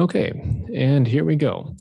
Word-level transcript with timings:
Okay, 0.00 0.30
and 0.74 1.06
here 1.06 1.26
we 1.26 1.36
go. 1.36 1.76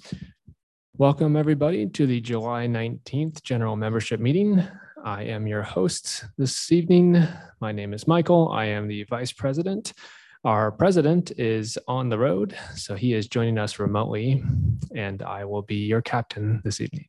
Welcome, 0.98 1.38
everybody, 1.38 1.88
to 1.88 2.06
the 2.06 2.20
July 2.20 2.68
19th 2.68 3.42
General 3.44 3.78
Membership 3.78 4.20
Meeting. 4.20 4.62
I 5.06 5.24
am 5.24 5.48
your 5.48 5.62
host 5.62 6.26
this 6.38 6.70
evening. 6.70 7.26
My 7.62 7.72
name 7.72 7.94
is 7.94 8.10
Michael. 8.10 8.50
I 8.50 8.66
am 8.66 8.90
the 8.90 9.06
Vice 9.06 9.32
President. 9.32 9.94
Our 10.44 10.70
President 10.70 11.32
is 11.40 11.78
on 11.88 12.10
the 12.10 12.20
road, 12.20 12.58
so 12.76 12.94
he 12.94 13.14
is 13.14 13.30
joining 13.30 13.58
us 13.58 13.80
remotely, 13.80 14.44
and 14.94 15.22
I 15.22 15.46
will 15.46 15.62
be 15.62 15.78
your 15.78 16.02
captain 16.02 16.60
this 16.66 16.82
evening. 16.82 17.08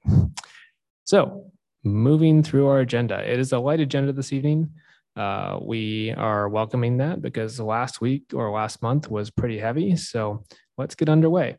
So, 1.07 1.51
moving 1.83 2.45
through 2.45 2.69
our 2.69 2.79
agenda, 2.79 3.19
it 3.29 3.41
is 3.41 3.51
a 3.51 3.59
light 3.59 3.81
agenda 3.81 4.13
this 4.13 4.33
evening. 4.33 4.71
Uh, 5.17 5.59
we 5.61 6.13
are 6.13 6.49
welcoming 6.49 6.99
that 6.99 7.21
because 7.21 7.59
last 7.59 8.01
week 8.01 8.27
or 8.33 8.53
last 8.53 8.81
month 8.81 9.11
was 9.11 9.29
pretty 9.29 9.59
heavy. 9.59 9.97
So, 9.97 10.45
let's 10.81 10.95
get 10.95 11.09
underway. 11.09 11.57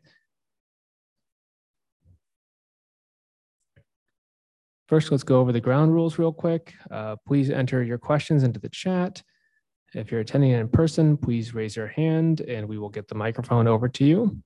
First, 4.88 5.10
let's 5.10 5.22
go 5.22 5.40
over 5.40 5.52
the 5.52 5.60
ground 5.60 5.94
rules 5.94 6.18
real 6.18 6.32
quick. 6.32 6.74
Uh, 6.90 7.16
please 7.26 7.48
enter 7.48 7.82
your 7.82 7.96
questions 7.96 8.42
into 8.42 8.60
the 8.60 8.68
chat. 8.68 9.22
If 9.94 10.10
you're 10.10 10.20
attending 10.20 10.50
in 10.50 10.68
person, 10.68 11.16
please 11.16 11.54
raise 11.54 11.76
your 11.76 11.86
hand 11.86 12.42
and 12.42 12.68
we 12.68 12.78
will 12.78 12.90
get 12.90 13.08
the 13.08 13.14
microphone 13.14 13.66
over 13.66 13.88
to 13.88 14.04
you. 14.04 14.42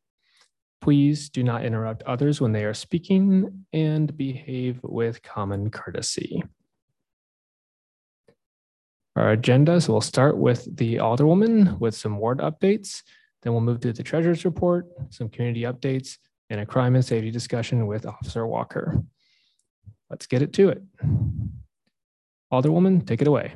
Please 0.80 1.30
do 1.30 1.42
not 1.42 1.64
interrupt 1.64 2.02
others 2.04 2.40
when 2.40 2.52
they 2.52 2.64
are 2.64 2.74
speaking 2.74 3.64
and 3.72 4.16
behave 4.16 4.78
with 4.82 5.22
common 5.22 5.70
courtesy. 5.70 6.44
Our 9.16 9.30
agenda, 9.30 9.80
so 9.80 9.94
we'll 9.94 10.02
start 10.02 10.36
with 10.36 10.68
the 10.76 10.96
Alderwoman 10.96 11.78
with 11.80 11.94
some 11.94 12.18
ward 12.18 12.38
updates. 12.38 13.02
Then 13.46 13.52
we'll 13.52 13.62
move 13.62 13.78
to 13.82 13.92
the 13.92 14.02
treasurer's 14.02 14.44
report, 14.44 14.88
some 15.10 15.28
community 15.28 15.62
updates, 15.62 16.18
and 16.50 16.58
a 16.58 16.66
crime 16.66 16.96
and 16.96 17.04
safety 17.04 17.30
discussion 17.30 17.86
with 17.86 18.04
Officer 18.04 18.44
Walker. 18.44 19.00
Let's 20.10 20.26
get 20.26 20.42
it 20.42 20.52
to 20.54 20.70
it. 20.70 20.82
Alderwoman, 22.52 23.06
take 23.06 23.22
it 23.22 23.28
away. 23.28 23.54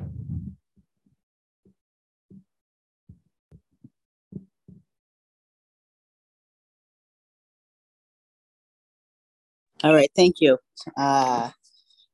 All 9.83 9.93
right, 9.93 10.09
thank 10.15 10.39
you. 10.39 10.57
Uh, 10.95 11.51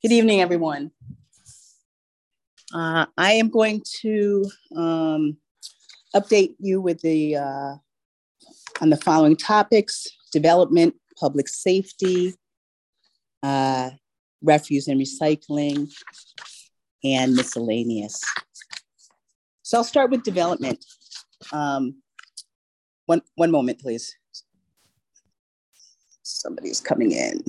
good 0.01 0.13
evening, 0.13 0.41
everyone. 0.41 0.89
Uh, 2.73 3.05
I 3.15 3.33
am 3.33 3.49
going 3.49 3.83
to 4.01 4.49
um, 4.75 5.37
update 6.15 6.55
you 6.59 6.81
with 6.81 7.01
the 7.01 7.35
uh, 7.35 7.75
on 8.81 8.89
the 8.89 8.97
following 8.97 9.35
topics: 9.35 10.07
development, 10.31 10.95
public 11.19 11.47
safety, 11.47 12.35
uh, 13.43 13.91
refuse 14.41 14.87
and 14.87 14.99
recycling, 14.99 15.91
and 17.03 17.35
miscellaneous. 17.35 18.21
So 19.63 19.77
I'll 19.77 19.83
start 19.83 20.11
with 20.11 20.23
development. 20.23 20.83
Um, 21.51 22.01
one 23.05 23.21
one 23.35 23.51
moment, 23.51 23.79
please. 23.79 24.15
Somebody's 26.23 26.81
coming 26.81 27.11
in. 27.11 27.43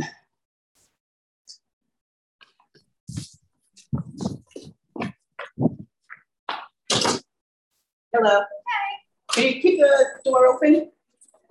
Hello. 8.15 8.41
Hi. 8.41 8.97
Can 9.33 9.45
you 9.45 9.61
keep 9.61 9.79
the 9.79 10.07
door 10.25 10.47
open? 10.47 10.91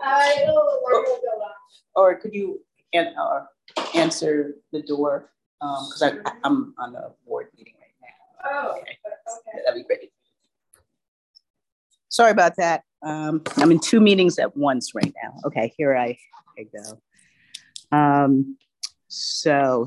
I 0.01 0.43
know 0.43 0.79
or, 0.85 1.05
or 1.95 2.15
could 2.15 2.33
you 2.33 2.61
an, 2.93 3.13
uh, 3.15 3.45
answer 3.93 4.55
the 4.71 4.81
door? 4.81 5.29
Because 5.59 6.01
um, 6.01 6.21
I'm 6.43 6.73
on 6.79 6.95
a 6.95 7.11
board 7.27 7.49
meeting 7.55 7.75
right 7.79 7.93
now. 8.01 8.49
Oh, 8.49 8.71
okay. 8.71 8.97
okay. 9.05 9.59
That'd 9.65 9.83
be 9.83 9.85
great. 9.85 10.11
Sorry 12.09 12.31
about 12.31 12.55
that. 12.57 12.81
Um, 13.03 13.43
I'm 13.57 13.69
in 13.69 13.79
two 13.79 14.01
meetings 14.01 14.39
at 14.39 14.57
once 14.57 14.95
right 14.95 15.13
now. 15.23 15.35
Okay, 15.45 15.71
here 15.77 15.95
I, 15.95 16.17
I 16.57 16.65
go. 17.91 17.95
Um, 17.95 18.57
so, 19.09 19.85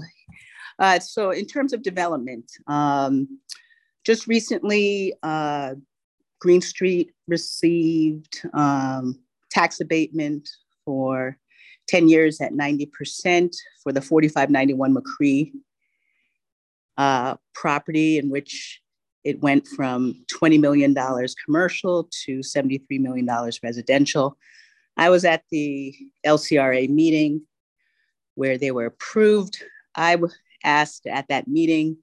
uh, 0.78 1.00
so 1.00 1.31
in 1.31 1.47
terms 1.47 1.72
of 1.72 1.82
development, 1.82 2.48
um, 2.69 3.41
just 4.04 4.28
recently, 4.28 5.14
uh, 5.25 5.75
Green 6.40 6.60
Street 6.60 7.12
received 7.28 8.40
um, 8.54 9.20
tax 9.50 9.80
abatement 9.80 10.48
for 10.84 11.36
10 11.88 12.08
years 12.08 12.40
at 12.40 12.52
90% 12.52 13.54
for 13.82 13.92
the 13.92 14.00
4591 14.00 14.94
McRee 14.94 15.52
uh, 16.96 17.36
property, 17.54 18.18
in 18.18 18.30
which 18.30 18.80
it 19.22 19.40
went 19.40 19.66
from 19.68 20.24
$20 20.32 20.58
million 20.60 20.94
commercial 21.44 22.08
to 22.24 22.38
$73 22.38 22.82
million 23.00 23.28
residential. 23.62 24.36
I 24.96 25.10
was 25.10 25.24
at 25.24 25.42
the 25.50 25.94
LCRA 26.26 26.88
meeting 26.88 27.42
where 28.34 28.56
they 28.56 28.70
were 28.70 28.86
approved. 28.86 29.62
I 29.94 30.16
asked 30.64 31.06
at 31.06 31.28
that 31.28 31.48
meeting 31.48 31.98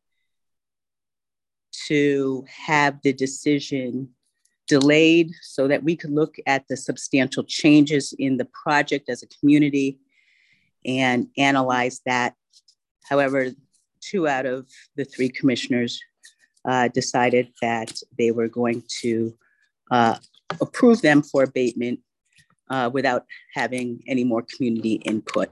to 1.87 2.45
have 2.65 3.01
the 3.01 3.13
decision 3.13 4.09
delayed 4.67 5.31
so 5.41 5.67
that 5.67 5.83
we 5.83 5.95
could 5.95 6.11
look 6.11 6.35
at 6.45 6.67
the 6.67 6.77
substantial 6.77 7.43
changes 7.43 8.13
in 8.19 8.37
the 8.37 8.45
project 8.45 9.09
as 9.09 9.23
a 9.23 9.27
community 9.39 9.99
and 10.85 11.27
analyze 11.37 12.01
that. 12.05 12.33
However, 13.09 13.51
two 14.01 14.27
out 14.27 14.45
of 14.45 14.67
the 14.95 15.05
three 15.05 15.29
commissioners 15.29 16.01
uh, 16.65 16.89
decided 16.89 17.49
that 17.61 17.91
they 18.17 18.31
were 18.31 18.47
going 18.47 18.83
to 19.01 19.33
uh, 19.91 20.15
approve 20.61 21.01
them 21.01 21.21
for 21.21 21.43
abatement 21.43 21.99
uh, 22.69 22.89
without 22.93 23.25
having 23.53 24.03
any 24.07 24.23
more 24.23 24.45
community 24.55 24.93
input. 25.05 25.49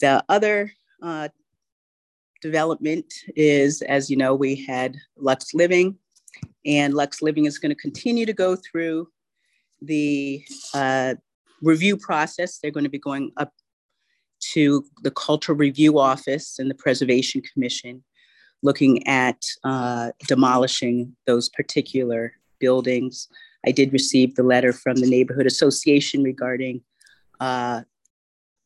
The 0.00 0.24
other 0.28 0.72
uh, 1.02 1.28
development 2.42 3.12
is, 3.34 3.82
as 3.82 4.10
you 4.10 4.16
know, 4.16 4.34
we 4.34 4.54
had 4.64 4.96
Lux 5.16 5.54
Living, 5.54 5.98
and 6.64 6.94
Lux 6.94 7.22
Living 7.22 7.44
is 7.44 7.58
going 7.58 7.70
to 7.70 7.80
continue 7.80 8.26
to 8.26 8.32
go 8.32 8.56
through 8.56 9.08
the 9.80 10.42
uh, 10.74 11.14
review 11.62 11.96
process. 11.96 12.58
They're 12.58 12.70
going 12.70 12.84
to 12.84 12.90
be 12.90 12.98
going 12.98 13.32
up 13.36 13.52
to 14.52 14.84
the 15.02 15.10
Cultural 15.10 15.56
Review 15.56 15.98
Office 15.98 16.58
and 16.58 16.70
the 16.70 16.74
Preservation 16.74 17.42
Commission, 17.52 18.04
looking 18.62 19.06
at 19.06 19.42
uh, 19.64 20.10
demolishing 20.26 21.16
those 21.26 21.48
particular 21.48 22.32
buildings. 22.58 23.28
I 23.66 23.70
did 23.70 23.92
receive 23.92 24.34
the 24.34 24.42
letter 24.42 24.72
from 24.72 24.96
the 24.96 25.08
Neighborhood 25.08 25.46
Association 25.46 26.22
regarding 26.22 26.82
uh, 27.40 27.82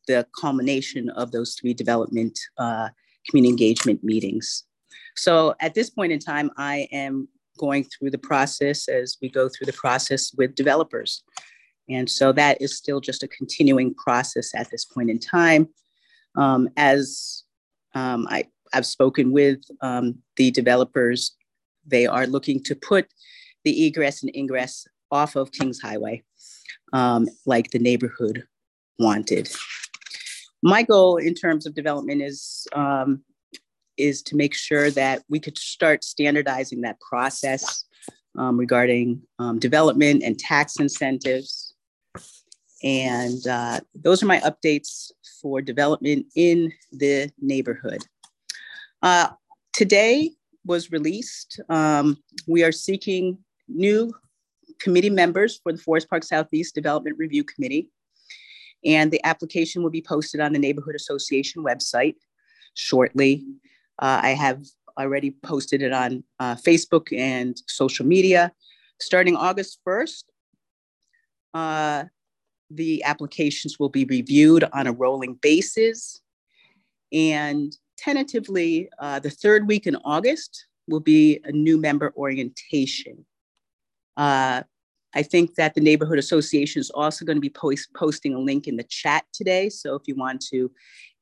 the 0.07 0.27
culmination 0.39 1.09
of 1.09 1.31
those 1.31 1.55
three 1.55 1.73
development 1.73 2.37
uh, 2.57 2.89
community 3.27 3.51
engagement 3.51 4.03
meetings. 4.03 4.63
So 5.15 5.55
at 5.59 5.73
this 5.73 5.89
point 5.89 6.11
in 6.11 6.19
time, 6.19 6.51
I 6.57 6.87
am 6.91 7.27
going 7.61 7.85
through 7.85 8.11
the 8.11 8.25
process 8.31 8.89
as 8.89 9.17
we 9.21 9.29
go 9.29 9.47
through 9.47 9.67
the 9.67 9.81
process 9.83 10.33
with 10.37 10.55
developers. 10.55 11.23
And 11.89 12.09
so 12.09 12.31
that 12.33 12.61
is 12.61 12.75
still 12.75 12.99
just 12.99 13.23
a 13.23 13.27
continuing 13.27 13.93
process 13.93 14.51
at 14.55 14.69
this 14.71 14.83
point 14.83 15.09
in 15.09 15.19
time. 15.19 15.69
Um, 16.35 16.69
as 16.77 17.43
um, 17.93 18.27
I, 18.29 18.45
I've 18.73 18.85
spoken 18.85 19.31
with 19.31 19.59
um, 19.81 20.15
the 20.37 20.51
developers, 20.51 21.35
they 21.85 22.07
are 22.07 22.27
looking 22.27 22.63
to 22.63 22.75
put 22.75 23.07
the 23.63 23.85
egress 23.85 24.23
and 24.23 24.35
ingress 24.35 24.87
off 25.11 25.35
of 25.35 25.51
Kings 25.51 25.79
Highway, 25.81 26.23
um, 26.93 27.27
like 27.45 27.71
the 27.71 27.79
neighborhood 27.79 28.43
wanted. 28.97 29.49
My 30.63 30.83
goal 30.83 31.17
in 31.17 31.33
terms 31.33 31.65
of 31.65 31.75
development 31.75 32.21
is 32.21 32.67
um, 32.73 33.23
is 34.01 34.21
to 34.23 34.35
make 34.35 34.53
sure 34.53 34.91
that 34.91 35.23
we 35.29 35.39
could 35.39 35.57
start 35.57 36.03
standardizing 36.03 36.81
that 36.81 36.99
process 36.99 37.85
um, 38.37 38.57
regarding 38.57 39.21
um, 39.39 39.59
development 39.59 40.23
and 40.23 40.39
tax 40.39 40.77
incentives. 40.79 41.73
And 42.83 43.45
uh, 43.47 43.79
those 43.93 44.23
are 44.23 44.27
my 44.27 44.39
updates 44.39 45.11
for 45.41 45.61
development 45.61 46.25
in 46.35 46.71
the 46.91 47.31
neighborhood. 47.39 48.03
Uh, 49.01 49.29
today 49.73 50.31
was 50.65 50.91
released. 50.91 51.59
Um, 51.69 52.17
we 52.47 52.63
are 52.63 52.71
seeking 52.71 53.37
new 53.67 54.13
committee 54.79 55.09
members 55.09 55.59
for 55.61 55.71
the 55.71 55.77
Forest 55.77 56.09
Park 56.09 56.23
Southeast 56.23 56.75
Development 56.75 57.17
Review 57.17 57.43
Committee. 57.43 57.89
And 58.83 59.11
the 59.11 59.23
application 59.23 59.83
will 59.83 59.91
be 59.91 60.01
posted 60.01 60.41
on 60.41 60.53
the 60.53 60.59
Neighborhood 60.59 60.95
Association 60.95 61.63
website 61.63 62.15
shortly. 62.73 63.45
Uh, 64.01 64.19
I 64.23 64.29
have 64.31 64.65
already 64.99 65.31
posted 65.43 65.81
it 65.81 65.93
on 65.93 66.23
uh, 66.39 66.55
Facebook 66.55 67.15
and 67.17 67.61
social 67.67 68.05
media. 68.05 68.51
Starting 68.99 69.35
August 69.35 69.79
1st, 69.87 70.23
uh, 71.53 72.03
the 72.69 73.03
applications 73.03 73.79
will 73.79 73.89
be 73.89 74.05
reviewed 74.05 74.63
on 74.73 74.87
a 74.87 74.91
rolling 74.91 75.35
basis. 75.35 76.21
And 77.11 77.75
tentatively, 77.97 78.89
uh, 78.99 79.19
the 79.19 79.29
third 79.29 79.67
week 79.67 79.85
in 79.87 79.95
August 79.97 80.65
will 80.87 80.99
be 80.99 81.39
a 81.43 81.51
new 81.51 81.79
member 81.79 82.13
orientation. 82.15 83.25
I 85.13 85.23
think 85.23 85.55
that 85.55 85.73
the 85.73 85.81
neighborhood 85.81 86.19
association 86.19 86.79
is 86.79 86.89
also 86.89 87.25
going 87.25 87.37
to 87.37 87.41
be 87.41 87.49
post 87.49 87.89
posting 87.93 88.33
a 88.33 88.39
link 88.39 88.67
in 88.67 88.77
the 88.77 88.83
chat 88.83 89.25
today. 89.33 89.69
So 89.69 89.95
if 89.95 90.03
you 90.07 90.15
want 90.15 90.41
to 90.47 90.71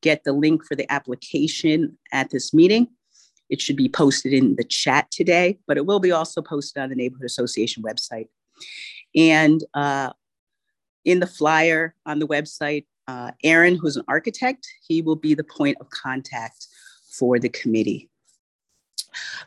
get 0.01 0.23
the 0.23 0.33
link 0.33 0.65
for 0.65 0.75
the 0.75 0.91
application 0.91 1.97
at 2.11 2.29
this 2.29 2.53
meeting, 2.53 2.87
it 3.49 3.61
should 3.61 3.75
be 3.75 3.89
posted 3.89 4.31
in 4.31 4.55
the 4.55 4.63
chat 4.63 5.09
today, 5.11 5.57
but 5.67 5.77
it 5.77 5.85
will 5.85 5.99
be 5.99 6.11
also 6.11 6.41
posted 6.41 6.81
on 6.81 6.89
the 6.89 6.95
neighborhood 6.95 7.25
association 7.25 7.83
website. 7.83 8.27
And 9.15 9.63
uh, 9.73 10.11
in 11.03 11.19
the 11.19 11.27
flyer 11.27 11.95
on 12.05 12.19
the 12.19 12.27
website, 12.27 12.85
uh, 13.07 13.31
Aaron, 13.43 13.75
who's 13.75 13.97
an 13.97 14.05
architect, 14.07 14.67
he 14.87 15.01
will 15.01 15.15
be 15.15 15.33
the 15.33 15.43
point 15.43 15.77
of 15.81 15.89
contact 15.89 16.67
for 17.11 17.39
the 17.39 17.49
committee. 17.49 18.07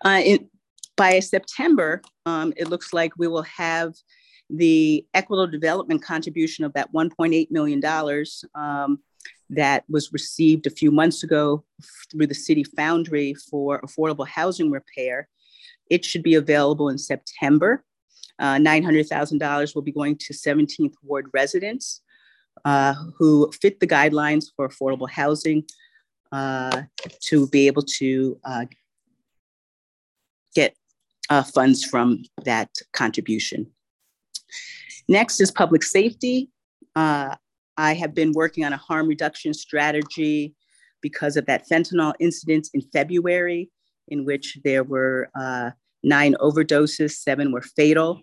Uh, 0.05 0.21
in, 0.25 0.49
by 0.97 1.21
September, 1.21 2.03
um, 2.27 2.53
it 2.57 2.69
looks 2.69 2.93
like 2.93 3.13
we 3.17 3.29
will 3.29 3.43
have 3.43 3.95
the 4.53 5.05
equitable 5.15 5.51
development 5.51 6.03
contribution 6.03 6.65
of 6.65 6.73
that 6.75 6.93
$1.8 6.93 7.51
million 7.51 7.83
um, 8.55 8.99
that 9.49 9.85
was 9.89 10.13
received 10.13 10.67
a 10.67 10.71
few 10.71 10.91
months 10.91 11.23
ago 11.23 11.65
through 12.11 12.27
the 12.27 12.35
city 12.35 12.63
foundry 12.63 13.35
for 13.35 13.81
affordable 13.81 14.27
housing 14.27 14.71
repair. 14.71 15.29
It 15.91 16.05
should 16.05 16.23
be 16.23 16.35
available 16.35 16.91
in 16.91 16.99
September. 16.99 17.85
Uh, 18.39 18.57
$900,000 18.57 19.75
will 19.75 19.83
be 19.83 19.93
going 19.93 20.17
to 20.19 20.35
17th 20.35 20.95
Ward 21.03 21.27
residents 21.33 22.03
uh, 22.65 22.95
who 23.17 23.51
fit 23.53 23.81
the 23.81 23.87
guidelines 23.87 24.47
for 24.55 24.69
affordable 24.69 25.09
housing 25.09 25.65
uh, 26.31 26.83
to 27.21 27.47
be 27.49 27.67
able 27.67 27.83
to 27.83 28.39
uh, 28.45 28.65
get 30.55 30.75
uh, 31.31 31.43
funds 31.43 31.85
from 31.85 32.23
that 32.45 32.71
contribution. 32.93 33.67
Next 35.09 35.41
is 35.41 35.51
public 35.51 35.83
safety. 35.83 36.51
Uh, 36.95 37.37
I 37.77 37.95
have 37.95 38.15
been 38.15 38.33
working 38.33 38.65
on 38.65 38.73
a 38.73 38.77
harm 38.77 39.09
reduction 39.09 39.55
strategy 39.55 40.55
because 41.01 41.37
of 41.37 41.47
that 41.47 41.69
fentanyl 41.69 42.15
incident 42.21 42.69
in 42.75 42.83
February, 42.93 43.71
in 44.09 44.25
which 44.25 44.59
there 44.65 44.85
were 44.85 45.29
uh, 45.35 45.71
nine 46.03 46.35
overdoses, 46.41 47.13
seven 47.13 47.53
were 47.53 47.63
fatal. 47.63 48.23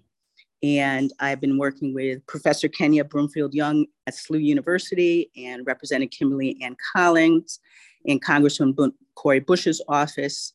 And 0.62 1.12
I've 1.20 1.40
been 1.40 1.58
working 1.58 1.94
with 1.94 2.26
Professor 2.28 2.68
Kenya 2.68 3.04
Brumfield 3.06 3.54
Young 3.54 3.86
at 4.08 4.14
SLU 4.14 4.44
University 4.44 5.32
and 5.38 5.66
Representative 5.66 6.12
Kimberly 6.12 6.58
Ann 6.62 6.76
Collins 6.94 7.60
and 8.06 8.22
Congressman 8.22 8.76
Cori 9.16 9.40
Bush's 9.40 9.82
office 9.88 10.54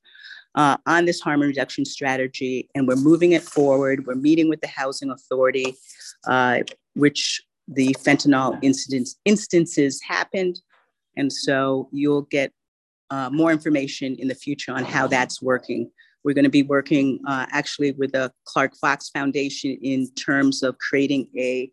uh, 0.54 0.76
on 0.86 1.04
this 1.04 1.20
harm 1.20 1.40
reduction 1.40 1.84
strategy. 1.84 2.68
And 2.74 2.86
we're 2.86 2.96
moving 2.96 3.32
it 3.32 3.42
forward. 3.42 4.06
We're 4.06 4.14
meeting 4.14 4.48
with 4.48 4.60
the 4.60 4.68
Housing 4.68 5.10
Authority, 5.10 5.74
uh, 6.26 6.60
which 6.94 7.42
the 7.66 7.96
fentanyl 8.00 8.58
incidents, 8.62 9.16
instances 9.24 10.00
happened. 10.02 10.60
And 11.16 11.32
so 11.32 11.88
you'll 11.92 12.22
get 12.22 12.52
uh, 13.10 13.30
more 13.30 13.52
information 13.52 14.16
in 14.18 14.28
the 14.28 14.34
future 14.34 14.72
on 14.72 14.84
how 14.84 15.06
that's 15.06 15.40
working. 15.40 15.90
We're 16.24 16.34
going 16.34 16.44
to 16.44 16.50
be 16.50 16.62
working 16.62 17.20
uh, 17.26 17.46
actually 17.50 17.92
with 17.92 18.12
the 18.12 18.32
Clark 18.46 18.76
Fox 18.76 19.10
Foundation 19.10 19.78
in 19.82 20.10
terms 20.14 20.62
of 20.62 20.76
creating 20.78 21.28
a 21.38 21.70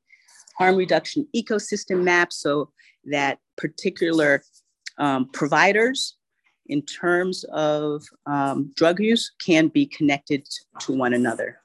harm 0.58 0.76
reduction 0.76 1.28
ecosystem 1.36 2.04
map 2.04 2.34
so 2.34 2.72
that 3.06 3.40
particular 3.58 4.44
um, 4.98 5.30
providers 5.32 6.18
in 6.72 6.82
terms 6.82 7.44
of 7.52 8.04
um, 8.26 8.72
drug 8.76 9.00
use 9.02 9.30
can 9.46 9.68
be 9.68 9.86
connected 9.86 10.48
to 10.80 10.94
one 10.94 11.14
another. 11.14 11.60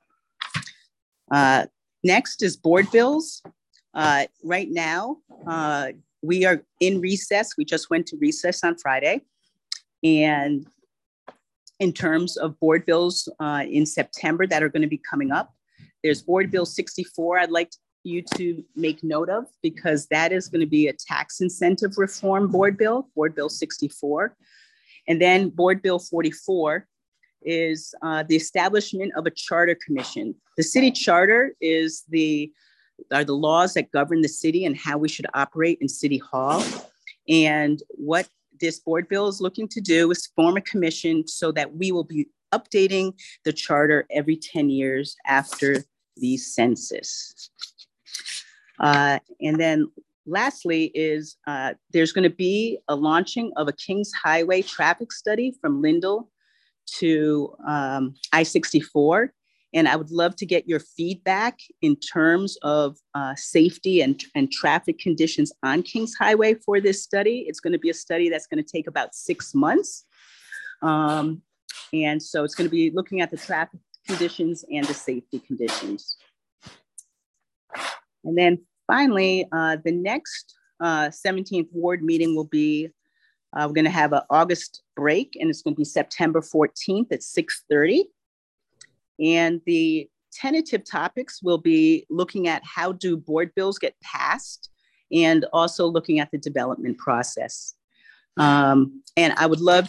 Uh, 1.31 1.67
next 2.03 2.43
is 2.43 2.57
board 2.57 2.91
bills. 2.91 3.41
Uh, 3.95 4.27
right 4.43 4.69
now, 4.69 5.19
uh, 5.47 5.89
we 6.23 6.45
are 6.45 6.63
in 6.81 7.01
recess. 7.01 7.55
We 7.57 7.65
just 7.65 7.89
went 7.89 8.07
to 8.09 8.17
recess 8.21 8.65
on 8.65 8.77
Friday. 8.77 9.23
And 10.03 10.67
in 11.79 11.93
terms 11.93 12.37
of 12.37 12.59
board 12.59 12.85
bills 12.85 13.29
uh, 13.39 13.63
in 13.69 13.87
September 13.87 14.45
that 14.49 14.63
are 14.63 14.69
going 14.69 14.83
to 14.83 14.89
be 14.89 15.01
coming 15.09 15.31
up, 15.31 15.55
there's 16.03 16.21
Board 16.21 16.51
Bill 16.51 16.67
64. 16.67 17.39
I'd 17.39 17.51
like 17.51 17.71
you 18.03 18.23
to 18.35 18.65
make 18.75 19.05
note 19.05 19.29
of 19.29 19.47
because 19.63 20.07
that 20.09 20.33
is 20.33 20.49
going 20.49 20.61
to 20.61 20.67
be 20.67 20.89
a 20.89 20.93
tax 20.93 21.41
incentive 21.41 21.97
reform 21.97 22.49
board 22.49 22.77
bill, 22.77 23.09
Board 23.15 23.35
Bill 23.35 23.49
64. 23.49 24.37
And 25.09 25.21
then 25.21 25.51
Board 25.51 25.83
Bill 25.83 25.99
44 25.99 26.87
is 27.43 27.95
uh, 28.03 28.25
the 28.29 28.37
establishment 28.37 29.13
of 29.17 29.27
a 29.27 29.31
charter 29.31 29.77
commission. 29.85 30.35
The 30.57 30.63
city 30.63 30.91
charter 30.91 31.55
is 31.61 32.05
the 32.09 32.53
are 33.13 33.25
the 33.25 33.35
laws 33.35 33.75
that 33.75 33.93
govern 33.93 34.23
the 34.23 34.29
city 34.29 34.65
and 34.65 34.77
how 34.77 34.97
we 34.97 35.09
should 35.09 35.27
operate 35.35 35.79
in 35.81 35.89
City 35.89 36.19
Hall. 36.19 36.65
And 37.29 37.83
what 37.91 38.29
this 38.59 38.81
board 38.81 39.09
bill 39.09 39.29
is 39.29 39.41
looking 39.41 39.69
to 39.69 39.81
do 39.81 40.11
is 40.11 40.29
form 40.35 40.57
a 40.57 40.63
commission 40.63 41.27
so 41.29 41.53
that 41.53 41.77
we 41.77 41.93
will 41.93 42.05
be 42.05 42.27
updating 42.55 43.13
the 43.45 43.53
charter 43.53 44.07
every 44.11 44.37
10 44.37 44.71
years 44.71 45.17
after 45.27 45.85
the 46.17 46.37
census. 46.39 47.51
Uh, 48.79 49.19
and 49.41 49.61
then 49.61 49.91
lastly 50.27 50.91
is 50.95 51.37
uh, 51.47 51.75
there's 51.93 52.13
going 52.13 52.29
to 52.29 52.35
be 52.35 52.79
a 52.89 52.95
launching 52.95 53.53
of 53.57 53.69
a 53.69 53.73
Kings 53.73 54.11
Highway 54.13 54.63
traffic 54.63 55.13
study 55.13 55.57
from 55.61 55.83
Lindell 55.83 56.31
to 56.99 57.55
um, 57.67 58.15
I-64 58.33 59.29
and 59.77 59.89
I 59.89 59.97
would 59.97 60.11
love 60.11 60.37
to 60.37 60.47
get 60.47 60.67
your 60.67 60.81
feedback 60.81 61.59
in 61.83 61.97
terms 61.97 62.57
of 62.63 62.97
uh, 63.15 63.35
safety 63.35 64.01
and, 64.01 64.19
and 64.35 64.51
traffic 64.51 64.99
conditions 64.99 65.53
on 65.63 65.83
Kings 65.83 66.15
Highway 66.19 66.55
for 66.55 66.81
this 66.81 67.03
study. 67.03 67.45
It's 67.47 67.61
going 67.61 67.75
to 67.75 67.79
be 67.79 67.91
a 67.91 67.95
study 67.95 68.31
that's 68.31 68.47
going 68.47 68.65
to 68.65 68.69
take 68.69 68.87
about 68.87 69.15
six 69.15 69.55
months. 69.55 70.07
Um, 70.81 71.43
and 71.93 72.23
so 72.23 72.43
it's 72.43 72.55
going 72.55 72.69
to 72.69 72.75
be 72.75 72.91
looking 72.91 73.21
at 73.21 73.31
the 73.31 73.37
traffic 73.37 73.81
conditions 74.07 74.65
and 74.73 74.87
the 74.87 74.95
safety 74.95 75.41
conditions. 75.41 76.17
And 78.25 78.39
then 78.39 78.65
finally, 78.87 79.47
uh, 79.53 79.77
the 79.85 79.93
next 79.93 80.55
uh, 80.81 81.09
17th 81.09 81.69
ward 81.73 82.03
meeting 82.03 82.35
will 82.35 82.45
be, 82.45 82.89
uh, 83.57 83.65
we're 83.67 83.75
going 83.75 83.85
to 83.85 83.91
have 83.91 84.13
an 84.13 84.23
August 84.31 84.83
break 84.95 85.37
and 85.41 85.51
it's 85.51 85.63
going 85.63 85.75
to 85.75 85.79
be 85.79 85.85
September 85.85 86.41
14th 86.41 87.13
at 87.13 87.21
6.30. 87.21 88.05
And 89.19 89.61
the 89.65 90.09
tentative 90.33 90.85
topics 90.85 91.43
will 91.43 91.59
be 91.59 92.07
looking 92.11 92.49
at 92.49 92.63
how 92.65 92.93
do 92.93 93.17
board 93.17 93.53
bills 93.55 93.79
get 93.79 93.95
passed 94.03 94.71
and 95.13 95.47
also 95.53 95.87
looking 95.87 96.21
at 96.21 96.31
the 96.31 96.39
development 96.39 96.99
process. 96.99 97.75
Um, 98.37 99.03
and 99.17 99.33
I 99.37 99.47
would 99.47 99.61
love 99.61 99.89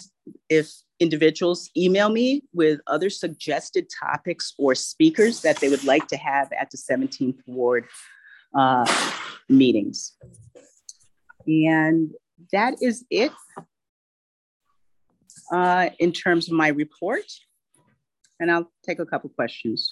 if 0.50 0.72
individuals 1.00 1.70
email 1.75 2.10
me 2.10 2.44
with 2.54 2.80
other 2.88 3.10
suggested 3.10 3.88
topics 3.89 4.54
or 4.58 4.74
speakers 4.74 5.42
that 5.42 5.58
they 5.58 5.70
would 5.70 5.84
like 5.84 6.08
to 6.08 6.18
have 6.18 6.51
at 6.54 6.72
the 6.72 6.77
17th 6.77 7.39
Ward 7.46 7.86
uh, 8.54 8.86
meetings. 9.50 10.13
And 11.48 12.12
that 12.51 12.75
is 12.82 13.06
it 13.10 13.32
uh, 15.51 15.89
in 16.00 16.12
terms 16.12 16.48
of 16.48 16.54
my 16.54 16.68
report 16.68 17.24
and 18.39 18.51
I'll 18.51 18.72
take 18.86 19.00
a 19.00 19.06
couple 19.06 19.30
questions. 19.30 19.89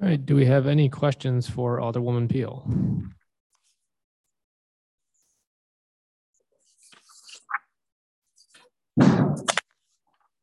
All 0.00 0.08
right. 0.08 0.24
Do 0.24 0.36
we 0.36 0.44
have 0.46 0.66
any 0.66 0.88
questions 0.88 1.48
for 1.48 1.78
Alderwoman 1.78 2.28
Pihl? 2.28 2.68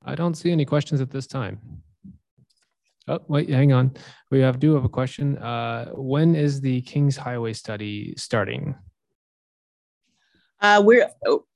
I 0.06 0.16
don't 0.16 0.36
see 0.36 0.52
any 0.52 0.66
questions 0.66 1.02
at 1.02 1.12
this 1.12 1.28
time. 1.28 1.60
Oh, 3.08 3.20
wait, 3.28 3.50
hang 3.50 3.74
on. 3.74 3.96
We 4.32 4.40
have 4.40 4.60
do 4.60 4.74
have 4.76 4.86
a 4.86 4.90
question. 4.90 5.38
Uh, 5.38 5.88
when 5.94 6.36
is 6.36 6.62
the 6.62 6.82
Kings 6.82 7.18
Highway 7.18 7.54
study 7.54 8.14
starting? 8.18 8.76
Uh, 10.62 10.82
we're 10.84 11.10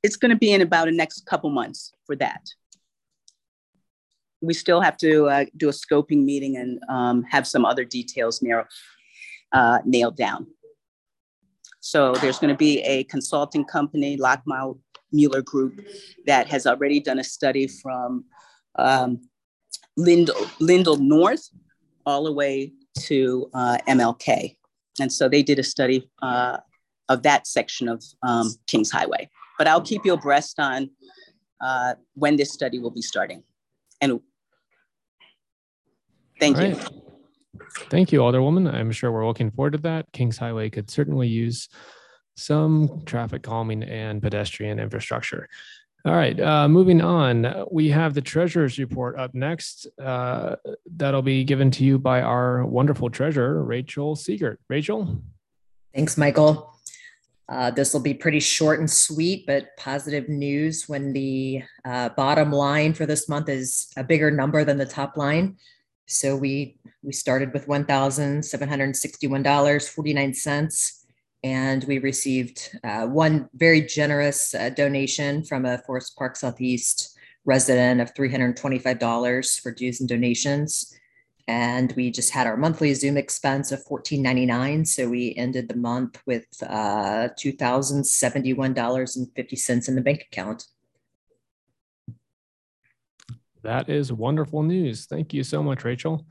it's 0.04 0.18
going 0.18 0.32
to 0.32 0.38
be 0.38 0.52
in 0.52 0.62
about 0.62 0.86
the 0.86 0.92
next 0.92 1.26
couple 1.26 1.50
months 1.50 1.94
for 2.06 2.16
that 2.18 2.42
we 4.42 4.54
still 4.54 4.82
have 4.82 4.98
to 4.98 5.28
uh, 5.28 5.46
do 5.56 5.70
a 5.70 5.72
scoping 5.72 6.24
meeting 6.24 6.58
and 6.58 6.80
um, 6.90 7.24
have 7.24 7.48
some 7.48 7.66
other 7.66 7.84
details 7.84 8.42
narrow, 8.42 8.66
uh, 9.52 9.80
nailed 9.86 10.18
down. 10.18 10.48
So 11.80 12.14
there's 12.14 12.40
going 12.40 12.54
to 12.54 12.58
be 12.58 12.82
a 12.82 13.04
consulting 13.06 13.66
company, 13.66 14.18
Lockmile 14.18 14.80
Mueller 15.12 15.42
Group, 15.42 15.82
that 16.26 16.48
has 16.48 16.68
already 16.68 17.00
done 17.00 17.20
a 17.20 17.24
study 17.24 17.68
from 17.68 18.26
um, 18.78 19.22
Lindell, 19.98 20.36
Lindell 20.60 20.98
North 20.98 21.50
all 22.06 22.24
the 22.24 22.32
way 22.32 22.72
to 23.00 23.50
uh, 23.54 23.78
MLK. 23.88 24.56
and 25.00 25.12
so 25.12 25.28
they 25.28 25.44
did 25.44 25.60
a 25.60 25.64
study 25.64 26.10
uh, 26.22 26.58
of 27.10 27.24
that 27.24 27.48
section 27.48 27.90
of 27.90 28.04
um, 28.24 28.54
Kings 28.68 28.92
Highway. 28.92 29.30
But 29.58 29.68
I'll 29.68 29.82
keep 29.82 30.06
you 30.06 30.14
abreast 30.14 30.60
on 30.60 30.90
uh, 31.62 31.96
when 32.14 32.38
this 32.38 32.54
study 32.54 32.80
will 32.80 32.92
be 32.92 33.02
starting. 33.02 33.44
And 34.02 34.20
thank 36.40 36.58
you. 36.60 36.80
Thank 37.90 38.12
you, 38.12 38.20
Alderwoman. 38.20 38.72
I'm 38.74 38.92
sure 38.92 39.12
we're 39.12 39.28
looking 39.28 39.52
forward 39.52 39.72
to 39.72 39.80
that. 39.80 40.12
Kings 40.14 40.38
Highway 40.38 40.70
could 40.70 40.90
certainly 40.90 41.28
use 41.28 41.70
some 42.36 43.02
traffic 43.06 43.42
calming 43.44 43.84
and 43.84 44.22
pedestrian 44.22 44.80
infrastructure. 44.80 45.50
All 46.08 46.16
right, 46.16 46.40
uh, 46.40 46.70
moving 46.70 47.02
on. 47.02 47.66
We 47.70 47.90
have 47.90 48.14
the 48.14 48.22
treasurer's 48.22 48.80
report 48.80 49.20
up 49.20 49.36
next. 49.36 49.88
Uh, 50.02 50.56
that'll 50.96 51.22
be 51.22 51.44
given 51.44 51.70
to 51.72 51.84
you 51.84 52.00
by 52.00 52.22
our 52.22 52.66
wonderful 52.66 53.10
treasurer, 53.10 53.62
Rachel 53.62 54.16
Siegert. 54.16 54.56
Rachel? 54.70 55.22
Thanks, 55.94 56.18
Michael. 56.18 56.80
Uh, 57.50 57.72
this 57.72 57.94
will 57.94 58.00
be 58.00 58.14
pretty 58.14 58.40
short 58.40 58.80
and 58.80 58.90
sweet, 58.90 59.46
but 59.48 59.76
positive 59.76 60.30
news 60.30 60.88
when 60.88 61.12
the 61.12 61.64
uh, 61.84 62.08
bottom 62.10 62.54
line 62.54 62.94
for 62.94 63.06
this 63.06 63.28
month 63.28 63.50
is 63.50 63.92
a 63.98 64.04
bigger 64.04 64.32
number 64.32 64.64
than 64.64 64.78
the 64.78 64.86
top 64.86 65.18
line. 65.18 65.58
So 66.06 66.38
we 66.38 66.80
we 67.04 67.12
started 67.12 67.52
with 67.52 67.68
one 67.68 67.84
thousand 67.84 68.46
seven 68.46 68.70
hundred 68.70 68.96
sixty-one 68.96 69.44
dollars 69.44 69.90
forty-nine 69.90 70.34
cents, 70.36 70.97
and 71.44 71.84
we 71.86 72.00
received 72.00 72.78
uh, 72.84 73.06
one 73.06 73.50
very 73.54 73.82
generous 73.82 74.54
uh, 74.54 74.70
donation 74.70 75.44
from 75.44 75.66
a 75.66 75.78
Forest 75.80 76.18
Park 76.18 76.36
Southeast 76.36 77.18
resident 77.46 78.02
of 78.02 78.14
three 78.16 78.32
hundred 78.32 78.58
twenty-five 78.58 79.00
dollars 79.00 79.58
for 79.58 79.72
dues 79.72 80.00
and 80.00 80.10
donations 80.10 80.94
and 81.48 81.94
we 81.94 82.12
just 82.12 82.32
had 82.32 82.46
our 82.46 82.58
monthly 82.58 82.94
Zoom 82.94 83.16
expense 83.16 83.72
of 83.72 83.82
$14.99. 83.86 84.86
So 84.86 85.08
we 85.08 85.34
ended 85.36 85.70
the 85.70 85.78
month 85.78 86.22
with 86.26 86.46
uh, 86.62 87.30
$2,071.50 87.40 89.88
in 89.88 89.96
the 89.96 90.02
bank 90.02 90.28
account. 90.30 90.66
That 93.64 93.88
is 93.90 94.12
wonderful 94.12 94.62
news. 94.64 95.06
Thank 95.06 95.34
you 95.34 95.44
so 95.44 95.64
much, 95.64 95.86
Rachel. 95.86 96.26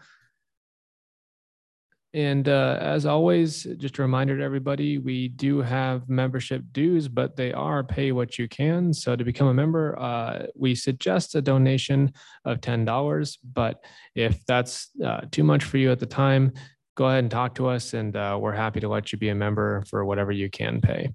And 2.17 2.49
uh, 2.49 2.79
as 2.81 3.05
always, 3.05 3.65
just 3.77 3.99
a 3.99 4.03
reminder 4.03 4.39
to 4.39 4.43
everybody, 4.43 4.97
we 4.97 5.29
do 5.29 5.61
have 5.61 6.09
membership 6.09 6.63
dues, 6.73 7.09
but 7.09 7.37
they 7.37 7.53
are 7.53 7.85
pay 7.85 8.11
what 8.11 8.39
you 8.39 8.49
can. 8.49 8.95
So 8.95 9.17
to 9.17 9.23
become 9.23 9.49
a 9.49 9.55
member, 9.55 9.99
uh, 9.99 10.47
we 10.57 10.75
suggest 10.75 11.35
a 11.35 11.43
donation 11.43 12.15
of 12.47 12.63
$10. 12.63 13.37
But 13.53 13.85
if 14.15 14.47
that's 14.47 14.89
uh, 15.05 15.27
too 15.31 15.45
much 15.45 15.63
for 15.63 15.77
you 15.77 15.93
at 15.93 15.99
the 15.99 16.07
time, 16.07 16.55
go 16.95 17.05
ahead 17.05 17.19
and 17.23 17.31
talk 17.31 17.55
to 17.57 17.69
us, 17.69 17.93
and 17.93 18.17
uh, 18.17 18.39
we're 18.41 18.53
happy 18.53 18.81
to 18.81 18.89
let 18.89 19.13
you 19.13 19.19
be 19.19 19.29
a 19.29 19.35
member 19.35 19.85
for 19.91 20.03
whatever 20.07 20.33
you 20.33 20.49
can 20.49 20.81
pay. 20.81 21.11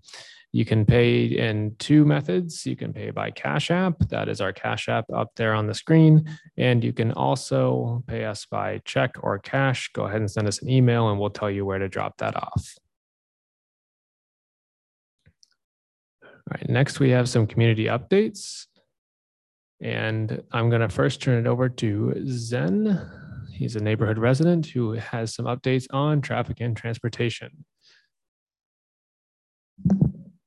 You 0.54 0.66
can 0.66 0.86
pay 0.86 1.24
in 1.24 1.76
two 1.80 2.04
methods. 2.04 2.66
You 2.66 2.76
can 2.76 2.92
pay 2.92 3.10
by 3.12 3.32
Cash 3.32 3.72
App. 3.72 4.00
That 4.10 4.28
is 4.28 4.42
our 4.42 4.52
Cash 4.52 4.90
App 4.90 5.06
up 5.14 5.30
there 5.38 5.54
on 5.54 5.68
the 5.68 5.74
screen. 5.74 6.26
And 6.58 6.84
you 6.84 6.92
can 6.92 7.14
also 7.14 8.04
pay 8.06 8.26
us 8.26 8.46
by 8.46 8.82
check 8.84 9.16
or 9.22 9.40
cash. 9.40 9.90
Go 9.94 10.04
ahead 10.04 10.20
and 10.20 10.30
send 10.30 10.48
us 10.48 10.62
an 10.62 10.70
email 10.70 11.10
and 11.10 11.20
we'll 11.20 11.30
tell 11.30 11.50
you 11.50 11.66
where 11.66 11.80
to 11.80 11.88
drop 11.88 12.18
that 12.18 12.36
off. 12.36 12.76
All 16.24 16.58
right, 16.58 16.70
next 16.70 17.00
we 17.00 17.12
have 17.12 17.30
some 17.30 17.48
community 17.48 17.86
updates. 17.86 18.66
And 19.82 20.44
I'm 20.52 20.70
going 20.70 20.82
to 20.82 20.90
first 20.90 21.22
turn 21.22 21.40
it 21.40 21.50
over 21.50 21.70
to 21.70 22.14
Zen. 22.28 23.10
He's 23.54 23.78
a 23.78 23.80
neighborhood 23.84 24.18
resident 24.18 24.66
who 24.66 24.94
has 24.94 25.34
some 25.34 25.46
updates 25.46 25.88
on 25.92 26.22
traffic 26.22 26.58
and 26.60 26.76
transportation. 26.76 27.64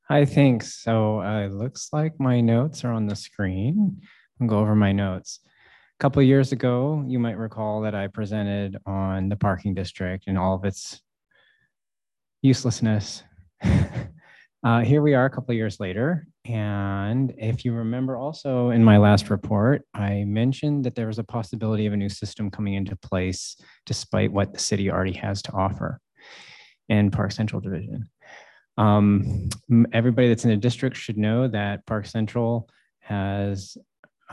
Hi, 0.07 0.23
thanks. 0.23 0.83
So 0.83 1.19
uh, 1.21 1.45
it 1.45 1.51
looks 1.51 1.89
like 1.91 2.19
my 2.19 2.39
notes 2.39 2.83
are 2.85 2.91
on 2.91 3.07
the 3.07 3.15
screen. 3.15 4.01
I'll 4.39 4.45
go 4.45 4.59
over 4.59 4.75
my 4.75 4.91
notes. 4.91 5.39
A 5.43 5.99
couple 5.99 6.21
years 6.21 6.51
ago, 6.51 7.03
you 7.07 7.17
might 7.17 7.39
recall 7.39 7.81
that 7.81 7.95
I 7.95 8.05
presented 8.05 8.77
on 8.85 9.29
the 9.29 9.35
parking 9.35 9.73
district 9.73 10.25
and 10.27 10.37
all 10.37 10.53
of 10.53 10.63
its 10.63 11.01
uselessness. 12.43 13.23
uh, 14.63 14.81
here 14.81 15.01
we 15.01 15.15
are 15.15 15.25
a 15.25 15.29
couple 15.31 15.55
years 15.55 15.79
later. 15.79 16.27
And 16.45 17.33
if 17.39 17.65
you 17.65 17.73
remember 17.73 18.15
also 18.15 18.69
in 18.69 18.83
my 18.83 18.97
last 18.97 19.31
report, 19.31 19.81
I 19.95 20.23
mentioned 20.25 20.83
that 20.83 20.93
there 20.93 21.07
was 21.07 21.17
a 21.17 21.23
possibility 21.23 21.87
of 21.87 21.93
a 21.93 21.97
new 21.97 22.09
system 22.09 22.51
coming 22.51 22.75
into 22.75 22.95
place 22.95 23.57
despite 23.87 24.31
what 24.31 24.53
the 24.53 24.59
city 24.59 24.91
already 24.91 25.13
has 25.13 25.41
to 25.41 25.51
offer 25.53 25.99
in 26.89 27.09
Park 27.09 27.31
Central 27.31 27.59
Division. 27.59 28.07
Um, 28.77 29.49
everybody 29.93 30.27
that's 30.27 30.43
in 30.43 30.51
the 30.51 30.57
district 30.57 30.97
should 30.97 31.17
know 31.17 31.47
that 31.47 31.85
Park 31.85 32.05
Central 32.05 32.69
has 32.99 33.77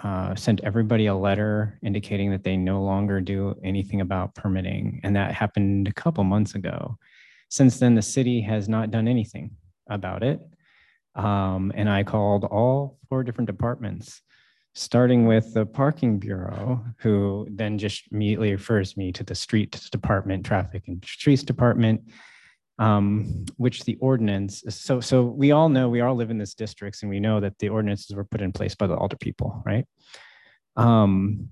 uh, 0.02 0.34
sent 0.34 0.60
everybody 0.64 1.06
a 1.06 1.14
letter 1.14 1.78
indicating 1.82 2.30
that 2.30 2.42
they 2.42 2.56
no 2.56 2.82
longer 2.82 3.20
do 3.20 3.54
anything 3.62 4.00
about 4.00 4.34
permitting. 4.34 5.00
And 5.04 5.14
that 5.16 5.32
happened 5.32 5.86
a 5.86 5.92
couple 5.92 6.24
months 6.24 6.54
ago. 6.54 6.96
Since 7.50 7.78
then, 7.78 7.94
the 7.94 8.02
city 8.02 8.40
has 8.40 8.68
not 8.68 8.90
done 8.90 9.06
anything 9.06 9.50
about 9.88 10.22
it. 10.22 10.40
Um, 11.14 11.72
and 11.74 11.90
I 11.90 12.02
called 12.02 12.44
all 12.44 12.98
four 13.08 13.22
different 13.22 13.46
departments, 13.46 14.22
starting 14.74 15.26
with 15.26 15.52
the 15.52 15.66
parking 15.66 16.18
bureau, 16.18 16.82
who 16.96 17.46
then 17.50 17.76
just 17.76 18.04
immediately 18.10 18.52
refers 18.52 18.96
me 18.96 19.12
to 19.12 19.22
the 19.22 19.34
street 19.34 19.78
department, 19.92 20.46
traffic 20.46 20.84
and 20.88 21.04
streets 21.04 21.42
department, 21.42 22.00
um, 22.78 23.44
which 23.56 23.84
the 23.84 23.96
ordinance, 23.96 24.62
so, 24.68 25.00
so 25.00 25.22
we 25.22 25.52
all 25.52 25.68
know, 25.68 25.88
we 25.88 26.00
all 26.00 26.14
live 26.14 26.30
in 26.30 26.38
this 26.38 26.54
districts 26.54 27.02
and 27.02 27.10
we 27.10 27.20
know 27.20 27.40
that 27.40 27.58
the 27.58 27.68
ordinances 27.68 28.16
were 28.16 28.24
put 28.24 28.40
in 28.40 28.52
place 28.52 28.74
by 28.74 28.86
the 28.86 28.96
alder 28.96 29.16
people, 29.16 29.62
right? 29.64 29.86
Um, 30.76 31.50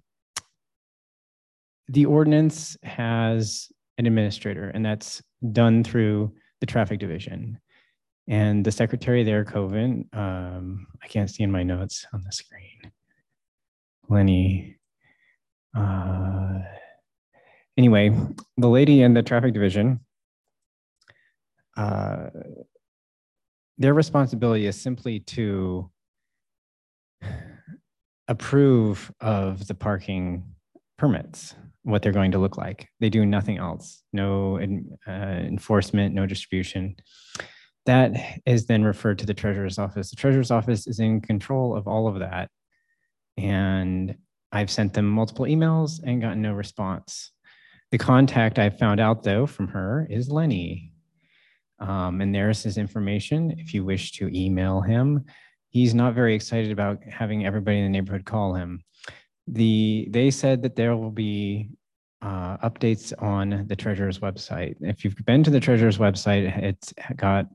the 1.88 2.06
ordinance 2.06 2.76
has 2.82 3.70
an 3.98 4.06
administrator 4.06 4.70
and 4.70 4.84
that's 4.84 5.22
done 5.52 5.84
through 5.84 6.32
the 6.60 6.66
traffic 6.66 6.98
division. 6.98 7.58
And 8.28 8.64
the 8.64 8.72
secretary 8.72 9.24
there, 9.24 9.44
Coven, 9.44 10.08
um, 10.12 10.86
I 11.02 11.08
can't 11.08 11.28
see 11.28 11.42
in 11.42 11.50
my 11.50 11.62
notes 11.62 12.06
on 12.12 12.22
the 12.24 12.32
screen. 12.32 12.92
Lenny. 14.08 14.76
Uh, 15.76 16.60
anyway, 17.76 18.10
the 18.56 18.68
lady 18.68 19.02
in 19.02 19.14
the 19.14 19.22
traffic 19.22 19.52
division 19.52 20.00
uh, 21.76 22.26
their 23.78 23.94
responsibility 23.94 24.66
is 24.66 24.80
simply 24.80 25.20
to 25.20 25.90
approve 28.28 29.10
of 29.20 29.66
the 29.66 29.74
parking 29.74 30.44
permits, 30.98 31.54
what 31.82 32.02
they're 32.02 32.12
going 32.12 32.32
to 32.32 32.38
look 32.38 32.56
like. 32.56 32.88
They 33.00 33.08
do 33.08 33.24
nothing 33.24 33.58
else, 33.58 34.02
no 34.12 34.58
uh, 35.08 35.10
enforcement, 35.10 36.14
no 36.14 36.26
distribution. 36.26 36.96
That 37.86 38.12
is 38.46 38.66
then 38.66 38.84
referred 38.84 39.18
to 39.20 39.26
the 39.26 39.34
treasurer's 39.34 39.78
office. 39.78 40.10
The 40.10 40.16
treasurer's 40.16 40.50
office 40.50 40.86
is 40.86 41.00
in 41.00 41.22
control 41.22 41.74
of 41.74 41.88
all 41.88 42.06
of 42.06 42.18
that. 42.18 42.50
And 43.38 44.16
I've 44.52 44.70
sent 44.70 44.92
them 44.92 45.08
multiple 45.08 45.46
emails 45.46 46.00
and 46.04 46.20
gotten 46.20 46.42
no 46.42 46.52
response. 46.52 47.32
The 47.90 47.98
contact 47.98 48.58
I 48.58 48.70
found 48.70 49.00
out 49.00 49.22
though 49.22 49.46
from 49.46 49.68
her 49.68 50.06
is 50.10 50.28
Lenny. 50.28 50.92
Um, 51.80 52.20
and 52.20 52.34
there's 52.34 52.62
his 52.62 52.76
information 52.76 53.52
if 53.58 53.72
you 53.72 53.84
wish 53.84 54.12
to 54.12 54.28
email 54.36 54.80
him. 54.80 55.24
He's 55.70 55.94
not 55.94 56.14
very 56.14 56.34
excited 56.34 56.72
about 56.72 57.02
having 57.04 57.46
everybody 57.46 57.78
in 57.78 57.84
the 57.84 57.90
neighborhood 57.90 58.24
call 58.24 58.54
him. 58.54 58.82
The 59.46 60.06
they 60.10 60.30
said 60.30 60.62
that 60.62 60.76
there 60.76 60.96
will 60.96 61.10
be 61.10 61.70
uh, 62.22 62.58
updates 62.58 63.12
on 63.22 63.64
the 63.66 63.76
treasurer's 63.76 64.18
website. 64.18 64.76
If 64.80 65.04
you've 65.04 65.16
been 65.24 65.42
to 65.44 65.50
the 65.50 65.60
treasurer's 65.60 65.98
website, 65.98 66.62
it's 66.62 66.92
got 67.16 67.46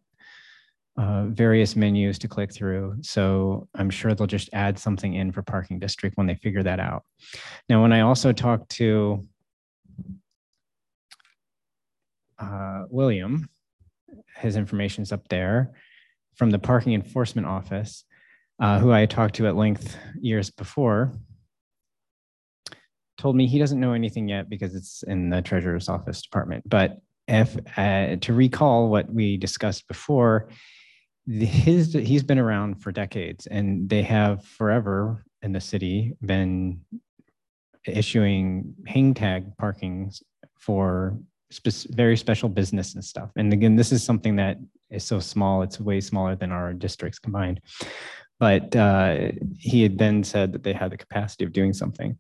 uh, 0.98 1.26
various 1.26 1.76
menus 1.76 2.18
to 2.20 2.28
click 2.28 2.54
through. 2.54 2.96
So 3.02 3.68
I'm 3.76 3.90
sure 3.90 4.16
they'll 4.16 4.28
just 4.28 4.50
add 4.54 4.80
something 4.80 5.14
in 5.14 5.32
for 5.32 5.42
parking 5.42 5.78
district 5.78 6.18
when 6.18 6.26
they 6.26 6.36
figure 6.36 6.64
that 6.64 6.80
out. 6.80 7.04
Now, 7.70 7.82
when 7.82 7.94
I 7.94 8.02
also 8.02 8.32
talked 8.32 8.70
to 8.72 9.28
uh, 12.40 12.84
William, 12.90 13.50
his 14.36 14.56
information 14.56 15.02
is 15.02 15.12
up 15.12 15.28
there 15.30 15.74
from 16.36 16.52
the 16.52 16.60
parking 16.60 16.94
enforcement 16.94 17.48
office, 17.48 18.04
uh, 18.60 18.80
who 18.80 18.92
I 18.92 19.06
talked 19.06 19.36
to 19.36 19.48
at 19.48 19.56
length 19.56 19.98
years 20.20 20.50
before, 20.50 21.14
told 23.18 23.36
me 23.36 23.48
he 23.48 23.60
doesn't 23.60 23.80
know 23.80 23.94
anything 23.94 24.28
yet 24.28 24.50
because 24.50 24.76
it's 24.76 25.04
in 25.04 25.30
the 25.30 25.42
treasurer's 25.42 25.90
office 25.90 26.22
department. 26.22 26.68
But 26.68 27.00
if 27.28 27.58
uh, 27.78 28.18
to 28.18 28.34
recall 28.34 28.90
what 28.90 29.12
we 29.12 29.38
discussed 29.38 29.88
before, 29.88 30.50
his 31.28 31.94
he's 31.94 32.24
been 32.24 32.38
around 32.38 32.84
for 32.84 32.92
decades, 32.92 33.48
and 33.48 33.90
they 33.90 34.04
have 34.04 34.46
forever 34.46 35.24
in 35.42 35.54
the 35.54 35.62
city 35.62 36.14
been 36.22 36.82
issuing 37.88 38.76
hang 38.86 39.14
tag 39.14 39.56
parkings 39.58 40.22
for 40.60 41.18
spe- 41.52 41.90
very 41.90 42.18
special 42.18 42.50
business 42.50 42.96
and 42.96 43.04
stuff. 43.04 43.32
And 43.36 43.54
again, 43.54 43.76
this 43.76 43.92
is 43.92 44.04
something 44.04 44.36
that 44.38 44.58
is 44.90 45.04
so 45.04 45.20
small; 45.20 45.62
it's 45.62 45.80
way 45.80 46.02
smaller 46.02 46.36
than 46.36 46.52
our 46.52 46.74
districts 46.74 47.20
combined. 47.20 47.62
But 48.40 48.76
uh, 48.76 49.32
he 49.58 49.84
had 49.84 49.98
then 49.98 50.24
said 50.24 50.54
that 50.54 50.64
they 50.64 50.74
had 50.74 50.92
the 50.92 50.98
capacity 50.98 51.46
of 51.46 51.54
doing 51.54 51.74
something, 51.74 52.18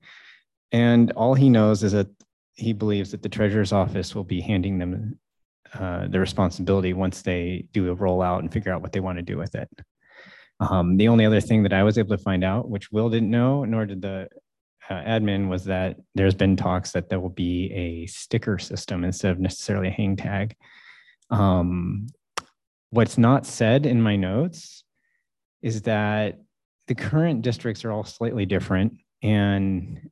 and 0.72 1.12
all 1.13 1.34
he 1.34 1.50
knows 1.50 1.84
is 1.84 1.91
that 1.91 2.08
he 2.55 2.74
believes 2.74 3.12
that 3.12 3.22
the 3.22 3.29
treasurer's 3.29 3.74
office 3.74 4.15
will 4.15 4.24
be 4.24 4.39
handing 4.39 4.77
them 4.77 5.20
uh, 5.74 6.08
the 6.08 6.20
responsibility 6.20 6.94
once 6.94 7.22
they 7.22 7.65
do 7.74 7.91
a 7.91 7.96
rollout 7.96 8.39
and 8.39 8.51
figure 8.51 8.74
out 8.74 8.82
what 8.82 8.94
they 8.94 9.01
want 9.01 9.17
to 9.17 9.22
do 9.22 9.38
with 9.38 9.55
it. 9.55 9.70
Um, 10.62 10.96
the 10.96 11.10
only 11.10 11.25
other 11.25 11.41
thing 11.41 11.63
that 11.63 11.74
I 11.74 11.84
was 11.84 11.98
able 11.98 12.15
to 12.15 12.24
find 12.24 12.44
out, 12.44 12.70
which 12.70 12.91
Will 12.91 13.10
didn't 13.10 13.29
know, 13.29 13.65
nor 13.65 13.86
did 13.86 14.01
the 14.01 14.29
uh, 14.89 14.94
admin, 14.94 15.48
was 15.48 15.65
that 15.65 15.98
there's 16.13 16.36
been 16.36 16.56
talks 16.56 16.92
that 16.92 17.10
there 17.10 17.20
will 17.20 17.30
be 17.30 17.72
a 17.74 18.06
sticker 18.08 18.58
system 18.58 19.04
instead 19.04 19.32
of 19.32 19.39
necessarily 19.39 19.88
a 19.88 19.92
hang 19.92 20.15
tag. 20.15 20.56
Um, 21.30 22.08
what's 22.92 23.18
not 23.18 23.46
said 23.46 23.86
in 23.86 24.01
my 24.01 24.15
notes 24.15 24.84
is 25.62 25.82
that 25.84 26.39
the 26.88 26.96
current 26.96 27.42
districts 27.42 27.84
are 27.84 27.92
all 27.92 28.04
slightly 28.04 28.46
different 28.46 28.94
and 29.24 30.10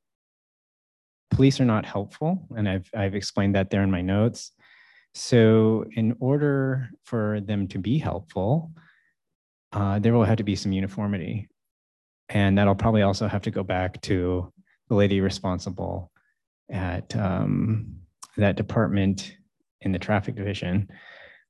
police 1.30 1.60
are 1.60 1.66
not 1.66 1.86
helpful. 1.86 2.48
And 2.56 2.68
I've, 2.68 2.90
I've 2.96 3.16
explained 3.16 3.56
that 3.56 3.70
there 3.70 3.84
in 3.84 3.92
my 3.92 4.02
notes. 4.02 4.52
So 5.14 5.86
in 5.96 6.16
order 6.20 6.90
for 7.04 7.40
them 7.42 7.68
to 7.70 7.78
be 7.78 8.00
helpful, 8.00 8.72
uh, 9.72 10.00
there 10.00 10.14
will 10.14 10.24
have 10.24 10.38
to 10.38 10.44
be 10.44 10.56
some 10.56 10.72
uniformity. 10.72 11.48
And 12.30 12.58
that'll 12.58 12.76
probably 12.76 13.04
also 13.04 13.28
have 13.28 13.44
to 13.44 13.52
go 13.52 13.64
back 13.64 14.02
to 14.04 14.52
the 14.90 14.96
lady 14.96 15.22
responsible 15.22 16.12
at 16.72 17.16
um, 17.16 17.96
that 18.38 18.56
department 18.56 19.36
in 19.82 19.92
the 19.92 20.00
traffic 20.00 20.36
division 20.36 20.90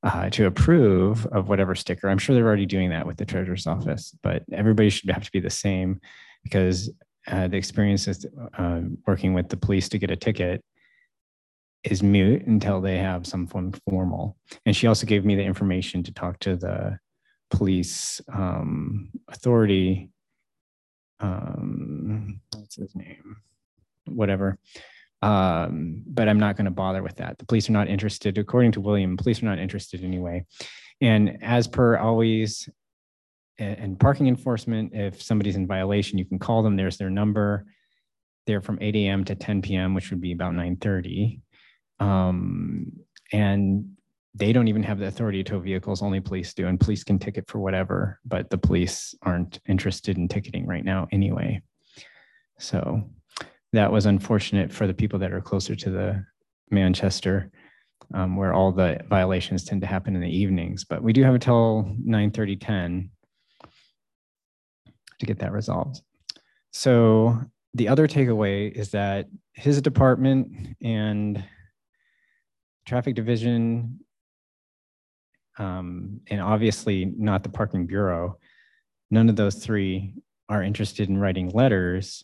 uh, 0.04 0.30
to 0.32 0.48
approve 0.48 1.26
of 1.28 1.48
whatever 1.48 1.76
sticker. 1.76 2.10
I'm 2.10 2.18
sure 2.18 2.36
they're 2.36 2.46
already 2.46 2.66
doing 2.66 2.90
that 2.90 3.08
with 3.08 3.18
the 3.18 3.26
treasurer's 3.26 3.68
office, 3.68 4.16
but 4.22 4.44
everybody 4.52 4.90
should 4.90 5.10
have 5.10 5.24
to 5.24 5.32
be 5.32 5.40
the 5.40 5.50
same 5.50 6.00
because 6.44 6.92
uh, 7.28 7.48
the 7.48 7.58
experience 7.58 8.08
is 8.08 8.26
uh, 8.58 8.82
working 9.08 9.34
with 9.34 9.48
the 9.48 9.58
police 9.58 9.88
to 9.90 9.98
get 9.98 10.12
a 10.12 10.16
ticket 10.16 10.62
is 11.84 12.04
mute 12.04 12.46
until 12.48 12.82
they 12.82 12.98
have 12.98 13.26
some 13.26 13.48
form 13.48 13.74
formal. 13.90 14.38
And 14.66 14.76
she 14.76 14.88
also 14.88 15.06
gave 15.06 15.26
me 15.26 15.36
the 15.36 15.44
information 15.44 16.04
to 16.04 16.14
talk 16.14 16.40
to 16.40 16.56
the 16.56 16.98
police 17.50 18.22
um, 18.32 19.10
authority. 19.30 20.10
Um, 21.20 22.13
what's 22.78 22.94
his 22.94 22.96
name? 22.96 23.38
Whatever. 24.06 24.58
Um, 25.22 26.04
but 26.06 26.28
I'm 26.28 26.40
not 26.40 26.58
going 26.58 26.66
to 26.66 26.72
bother 26.72 27.02
with 27.02 27.16
that. 27.18 27.38
The 27.38 27.46
police 27.46 27.70
are 27.70 27.74
not 27.74 27.88
interested. 27.88 28.38
According 28.38 28.74
to 28.74 28.82
William, 28.82 29.16
police 29.16 29.42
are 29.42 29.46
not 29.46 29.60
interested 29.60 30.04
anyway. 30.04 30.46
And 31.00 31.42
as 31.42 31.68
per 31.68 31.98
always, 31.98 32.68
and 33.58 34.00
parking 34.00 34.28
enforcement, 34.28 34.92
if 34.94 35.22
somebody's 35.22 35.56
in 35.56 35.68
violation, 35.68 36.18
you 36.18 36.26
can 36.26 36.40
call 36.40 36.64
them. 36.64 36.76
There's 36.76 36.98
their 36.98 37.10
number. 37.10 37.66
They're 38.46 38.62
from 38.62 38.80
8 38.82 38.96
a.m. 38.96 39.24
to 39.26 39.36
10 39.36 39.62
p.m., 39.62 39.94
which 39.94 40.10
would 40.10 40.20
be 40.20 40.34
about 40.34 40.54
9:30. 40.54 41.40
Um, 42.00 42.92
and 43.32 43.96
they 44.36 44.52
don't 44.52 44.68
even 44.68 44.84
have 44.84 45.00
the 45.00 45.08
authority 45.08 45.44
to 45.44 45.52
tow 45.52 45.60
vehicles, 45.60 46.02
only 46.02 46.20
police 46.20 46.54
do. 46.54 46.68
And 46.68 46.80
police 46.80 47.04
can 47.04 47.20
ticket 47.20 47.48
for 47.48 47.60
whatever, 47.60 48.20
but 48.26 48.50
the 48.50 48.58
police 48.58 49.14
aren't 49.22 49.60
interested 49.68 50.18
in 50.18 50.28
ticketing 50.28 50.66
right 50.66 50.84
now 50.84 51.08
anyway. 51.12 51.62
So 52.64 53.04
that 53.74 53.92
was 53.92 54.06
unfortunate 54.06 54.72
for 54.72 54.88
the 54.88 54.94
people 54.94 55.20
that 55.20 55.34
are 55.34 55.42
closer 55.42 55.76
to 55.76 55.90
the 55.90 56.26
Manchester, 56.72 57.52
um, 58.14 58.38
where 58.38 58.54
all 58.54 58.72
the 58.72 59.02
violations 59.10 59.66
tend 59.66 59.82
to 59.82 59.88
happen 59.88 60.16
in 60.16 60.22
the 60.22 60.38
evenings. 60.38 60.86
But 60.86 61.04
we 61.04 61.12
do 61.12 61.24
have 61.24 61.34
until 61.34 61.94
9 62.04 62.32
30, 62.32 62.56
10 62.56 63.10
to 65.20 65.26
get 65.26 65.40
that 65.40 65.52
resolved. 65.52 66.02
So 66.72 67.38
the 67.74 67.90
other 67.90 68.08
takeaway 68.08 68.72
is 68.72 68.92
that 68.92 69.28
his 69.54 69.82
department 69.82 70.76
and 70.82 71.44
traffic 72.88 73.16
division, 73.16 74.00
um, 75.60 76.22
and 76.28 76.42
obviously 76.42 77.06
not 77.06 77.44
the 77.44 77.50
parking 77.50 77.88
bureau, 77.88 78.38
none 79.12 79.30
of 79.30 79.36
those 79.36 79.56
three 79.56 80.16
are 80.50 80.64
interested 80.64 81.10
in 81.10 81.18
writing 81.18 81.50
letters 81.50 82.24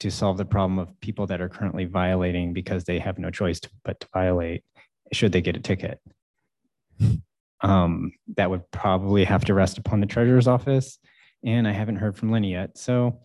to 0.00 0.10
solve 0.10 0.36
the 0.36 0.44
problem 0.44 0.78
of 0.78 0.98
people 1.00 1.26
that 1.26 1.40
are 1.40 1.48
currently 1.48 1.84
violating 1.84 2.52
because 2.52 2.84
they 2.84 2.98
have 2.98 3.18
no 3.18 3.30
choice 3.30 3.60
to, 3.60 3.70
but 3.84 3.98
to 4.00 4.08
violate 4.12 4.64
should 5.12 5.32
they 5.32 5.40
get 5.40 5.56
a 5.56 5.60
ticket. 5.60 6.00
Um, 7.62 8.12
that 8.36 8.50
would 8.50 8.70
probably 8.70 9.24
have 9.24 9.46
to 9.46 9.54
rest 9.54 9.78
upon 9.78 10.00
the 10.00 10.06
treasurer's 10.06 10.46
office. 10.46 10.98
And 11.42 11.66
I 11.66 11.72
haven't 11.72 11.96
heard 11.96 12.14
from 12.14 12.30
Lenny 12.30 12.52
yet. 12.52 12.76
So 12.76 13.20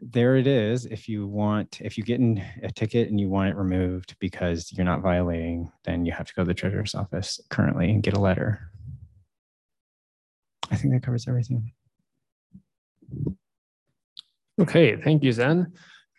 there 0.00 0.36
it 0.36 0.46
is. 0.46 0.84
If 0.84 1.08
you 1.08 1.26
want, 1.26 1.80
if 1.80 1.96
you 1.96 2.04
get 2.04 2.20
in 2.20 2.42
a 2.62 2.70
ticket 2.70 3.08
and 3.08 3.20
you 3.20 3.28
want 3.28 3.50
it 3.50 3.56
removed 3.56 4.16
because 4.18 4.72
you're 4.72 4.84
not 4.84 5.00
violating, 5.00 5.70
then 5.84 6.04
you 6.04 6.12
have 6.12 6.26
to 6.26 6.34
go 6.34 6.42
to 6.42 6.48
the 6.48 6.54
treasurer's 6.54 6.94
office 6.94 7.40
currently 7.50 7.90
and 7.90 8.02
get 8.02 8.14
a 8.14 8.20
letter. 8.20 8.60
I 10.70 10.76
think 10.76 10.92
that 10.92 11.02
covers 11.02 11.28
everything. 11.28 11.72
Okay, 14.58 14.96
thank 14.96 15.22
you, 15.22 15.32
Zen. 15.32 15.72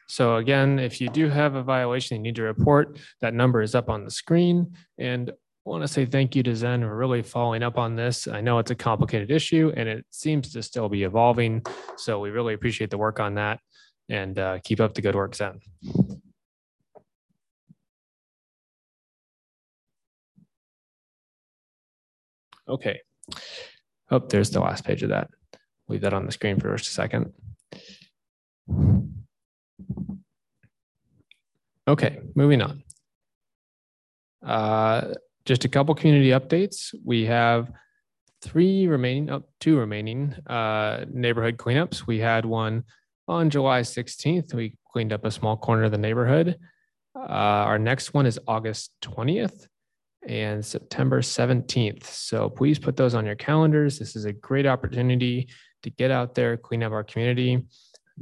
So 0.08 0.38
again, 0.38 0.80
if 0.80 1.02
you 1.02 1.10
do 1.10 1.28
have 1.28 1.56
a 1.56 1.64
violation 1.64 2.18
you 2.18 2.24
need 2.24 2.36
to 2.36 2.44
report, 2.44 3.00
that 3.22 3.34
number 3.34 3.62
is 3.62 3.76
up 3.76 3.90
on 3.90 4.06
the 4.06 4.12
screen. 4.12 4.74
And 4.98 5.30
I 5.30 5.70
want 5.70 5.84
to 5.84 5.88
say 5.88 6.06
thank 6.06 6.36
you 6.36 6.44
to 6.44 6.56
Zen 6.56 6.82
for 6.82 6.96
really 6.96 7.22
following 7.22 7.62
up 7.62 7.78
on 7.78 7.96
this. 7.96 8.28
I 8.28 8.40
know 8.40 8.60
it's 8.60 8.72
a 8.72 8.76
complicated 8.76 9.32
issue 9.32 9.74
and 9.76 9.90
it 9.90 10.06
seems 10.12 10.54
to 10.54 10.64
still 10.64 10.88
be 10.88 11.04
evolving. 11.04 11.66
So 11.98 12.20
we 12.20 12.30
really 12.30 12.54
appreciate 12.54 12.90
the 12.90 12.98
work 12.98 13.20
on 13.20 13.36
that 13.36 13.60
and 14.08 14.40
uh, 14.40 14.60
keep 14.64 14.80
up 14.80 14.94
the 14.94 15.02
good 15.02 15.16
work, 15.16 15.36
Zen. 15.36 15.60
Okay. 22.70 23.02
Oh, 24.10 24.20
there's 24.20 24.52
the 24.52 24.62
last 24.62 24.86
page 24.86 25.04
of 25.04 25.10
that. 25.10 25.30
Leave 25.90 26.02
that 26.02 26.14
on 26.14 26.26
the 26.26 26.32
screen 26.32 26.60
for 26.60 26.76
just 26.78 26.90
a 26.90 26.94
second. 26.94 27.34
Okay, 31.88 32.20
moving 32.36 32.62
on. 32.62 32.84
Uh, 34.46 35.14
just 35.46 35.64
a 35.64 35.70
couple 35.70 35.96
community 35.96 36.30
updates. 36.30 36.94
We 37.06 37.26
have 37.26 37.72
three 38.42 38.88
remaining, 38.88 39.30
oh, 39.30 39.44
two 39.60 39.78
remaining 39.78 40.34
uh, 40.48 41.06
neighborhood 41.10 41.58
cleanups. 41.58 42.06
We 42.06 42.20
had 42.20 42.46
one 42.46 42.84
on 43.28 43.50
July 43.50 43.82
16th. 43.82 44.54
We 44.54 44.76
cleaned 44.92 45.14
up 45.14 45.26
a 45.26 45.32
small 45.32 45.56
corner 45.56 45.84
of 45.84 45.92
the 45.92 45.98
neighborhood. 45.98 46.58
Uh, 47.16 47.20
our 47.20 47.80
next 47.80 48.14
one 48.14 48.26
is 48.26 48.40
August 48.48 48.92
20th 49.02 49.68
and 50.28 50.64
September 50.64 51.22
17th. 51.22 52.04
So 52.04 52.50
please 52.50 52.80
put 52.80 52.98
those 52.98 53.16
on 53.16 53.26
your 53.26 53.36
calendars. 53.36 53.98
This 53.98 54.16
is 54.16 54.26
a 54.26 54.34
great 54.34 54.66
opportunity 54.66 55.48
to 55.84 55.90
get 55.90 56.12
out 56.12 56.36
there, 56.36 56.58
clean 56.58 56.84
up 56.84 56.92
our 56.92 57.04
community. 57.04 57.66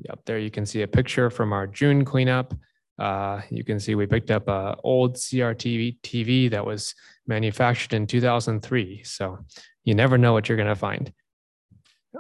Up 0.10 0.24
there, 0.26 0.40
you 0.40 0.52
can 0.52 0.66
see 0.66 0.82
a 0.82 0.88
picture 0.88 1.30
from 1.30 1.54
our 1.54 1.68
June 1.68 2.06
cleanup. 2.06 2.54
Uh, 2.98 3.42
you 3.50 3.64
can 3.64 3.80
see 3.80 3.96
we 3.96 4.06
picked 4.06 4.32
up 4.32 4.48
a 4.48 4.78
old 4.84 5.16
CRT 5.16 6.00
TV 6.02 6.50
that 6.50 6.66
was 6.66 6.96
manufactured 7.28 7.94
in 7.94 8.08
2003. 8.08 9.04
So 9.04 9.40
you 9.84 9.96
never 9.96 10.18
know 10.18 10.34
what 10.34 10.48
you're 10.48 10.58
going 10.58 10.70
to 10.70 10.76
find. 10.76 11.12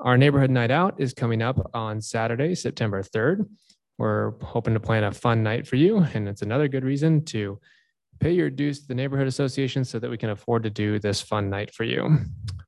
Our 0.02 0.18
neighborhood 0.18 0.52
night 0.52 0.72
out 0.72 0.96
is 1.00 1.14
coming 1.14 1.42
up 1.42 1.72
on 1.74 2.02
Saturday, 2.02 2.56
September 2.56 3.02
3rd. 3.02 3.48
We're 3.98 4.32
hoping 4.42 4.74
to 4.74 4.80
plan 4.80 5.06
a 5.06 5.12
fun 5.12 5.44
night 5.44 5.68
for 5.68 5.78
you. 5.78 6.06
And 6.14 6.28
it's 6.28 6.42
another 6.42 6.68
good 6.68 6.84
reason 6.84 7.24
to 7.26 7.60
pay 8.20 8.32
your 8.32 8.50
dues 8.50 8.82
to 8.82 8.88
the 8.88 8.96
neighborhood 8.96 9.28
association 9.28 9.86
so 9.86 10.00
that 10.00 10.10
we 10.10 10.18
can 10.18 10.30
afford 10.30 10.64
to 10.64 10.70
do 10.70 11.00
this 11.00 11.22
fun 11.22 11.50
night 11.50 11.74
for 11.74 11.84
you. 11.84 12.18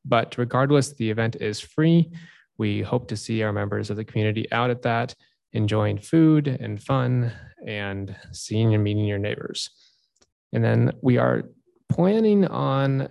But 0.05 0.37
regardless, 0.37 0.93
the 0.93 1.09
event 1.09 1.35
is 1.41 1.59
free. 1.59 2.11
We 2.57 2.81
hope 2.81 3.07
to 3.09 3.17
see 3.17 3.43
our 3.43 3.53
members 3.53 3.89
of 3.89 3.97
the 3.97 4.05
community 4.05 4.51
out 4.51 4.69
at 4.69 4.81
that 4.83 5.15
enjoying 5.53 5.97
food 5.97 6.47
and 6.47 6.81
fun 6.81 7.31
and 7.65 8.15
seeing 8.31 8.73
and 8.73 8.83
meeting 8.83 9.05
your 9.05 9.17
neighbors. 9.17 9.69
And 10.53 10.63
then 10.63 10.91
we 11.01 11.17
are 11.17 11.43
planning 11.89 12.45
on 12.45 13.09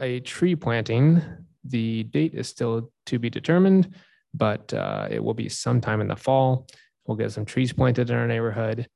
a 0.00 0.20
tree 0.20 0.56
planting. 0.56 1.22
The 1.64 2.04
date 2.04 2.34
is 2.34 2.48
still 2.48 2.92
to 3.06 3.18
be 3.18 3.30
determined, 3.30 3.94
but 4.34 4.72
uh, 4.74 5.08
it 5.10 5.22
will 5.22 5.34
be 5.34 5.48
sometime 5.48 6.00
in 6.00 6.08
the 6.08 6.16
fall. 6.16 6.66
We'll 7.06 7.16
get 7.16 7.32
some 7.32 7.44
trees 7.44 7.72
planted 7.72 8.10
in 8.10 8.16
our 8.16 8.26
neighborhood. 8.26 8.88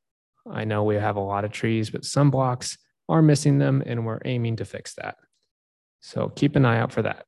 I 0.51 0.65
know 0.65 0.85
we 0.85 0.97
have 0.97 1.17
a 1.17 1.21
lot 1.21 1.45
of 1.45 1.53
trees, 1.53 1.91
but 1.91 2.05
some 2.05 2.31
blocks 2.31 2.77
are 3.09 3.23
missing 3.23 3.59
them, 3.59 3.83
and 3.87 4.07
we're 4.07 4.21
aiming 4.25 4.57
to 4.57 4.65
fix 4.65 4.95
that. 4.95 5.17
So 6.01 6.29
keep 6.29 6.57
an 6.57 6.65
eye 6.65 6.79
out 6.79 6.93
for 6.93 7.03
that. 7.03 7.27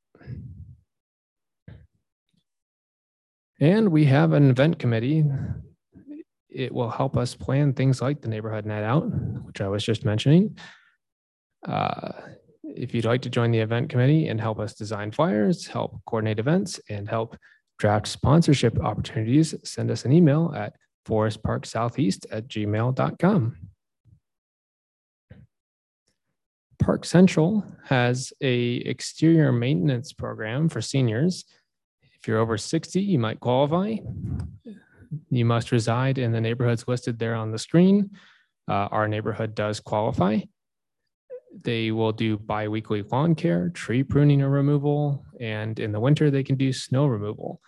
And 3.63 3.93
we 3.93 4.03
have 4.03 4.33
an 4.33 4.49
event 4.49 4.77
committee. 4.77 5.23
it 6.49 6.73
will 6.73 6.89
help 6.89 7.15
us 7.15 7.33
plan 7.33 7.71
things 7.71 8.01
like 8.01 8.19
the 8.19 8.27
neighborhood 8.27 8.65
night 8.65 8.83
out, 8.83 9.05
which 9.45 9.61
I 9.61 9.69
was 9.69 9.85
just 9.85 10.03
mentioning. 10.03 10.57
Uh, 11.65 12.11
if 12.65 12.93
you'd 12.93 13.05
like 13.05 13.21
to 13.21 13.29
join 13.29 13.51
the 13.51 13.59
event 13.59 13.89
committee 13.89 14.27
and 14.27 14.41
help 14.41 14.59
us 14.59 14.73
design 14.73 15.11
flyers, 15.11 15.65
help 15.65 16.01
coordinate 16.05 16.39
events, 16.39 16.77
and 16.89 17.07
help 17.07 17.37
draft 17.79 18.05
sponsorship 18.05 18.77
opportunities, 18.81 19.55
send 19.63 19.89
us 19.89 20.03
an 20.03 20.11
email 20.11 20.53
at 20.53 20.75
forestparksoutheast 21.07 22.25
at 22.31 22.49
gmail.com. 22.49 23.55
Park 26.79 27.05
Central 27.05 27.65
has 27.85 28.33
a 28.41 28.73
exterior 28.75 29.53
maintenance 29.53 30.11
program 30.11 30.67
for 30.67 30.81
seniors. 30.81 31.45
If 32.23 32.29
you're 32.29 32.39
over 32.39 32.57
60, 32.57 33.01
you 33.01 33.19
might 33.19 33.41
qualify. 33.41 33.97
You 35.29 35.43
must 35.43 35.73
reside 35.73 36.17
in 36.17 36.31
the 36.31 36.39
neighborhoods 36.39 36.85
listed 36.87 37.19
there 37.19 37.35
on 37.35 37.51
the 37.51 37.59
screen. 37.59 38.11
Uh, 38.65 38.87
our 38.91 39.09
neighborhood 39.09 39.53
does 39.55 39.81
qualify. 39.81 40.39
They 41.63 41.91
will 41.91 42.13
do 42.13 42.37
biweekly 42.37 43.01
lawn 43.01 43.35
care, 43.35 43.67
tree 43.71 44.03
pruning 44.03 44.41
or 44.41 44.49
removal, 44.49 45.25
and 45.41 45.77
in 45.77 45.91
the 45.91 45.99
winter, 45.99 46.31
they 46.31 46.43
can 46.43 46.55
do 46.55 46.71
snow 46.71 47.07
removal. 47.07 47.59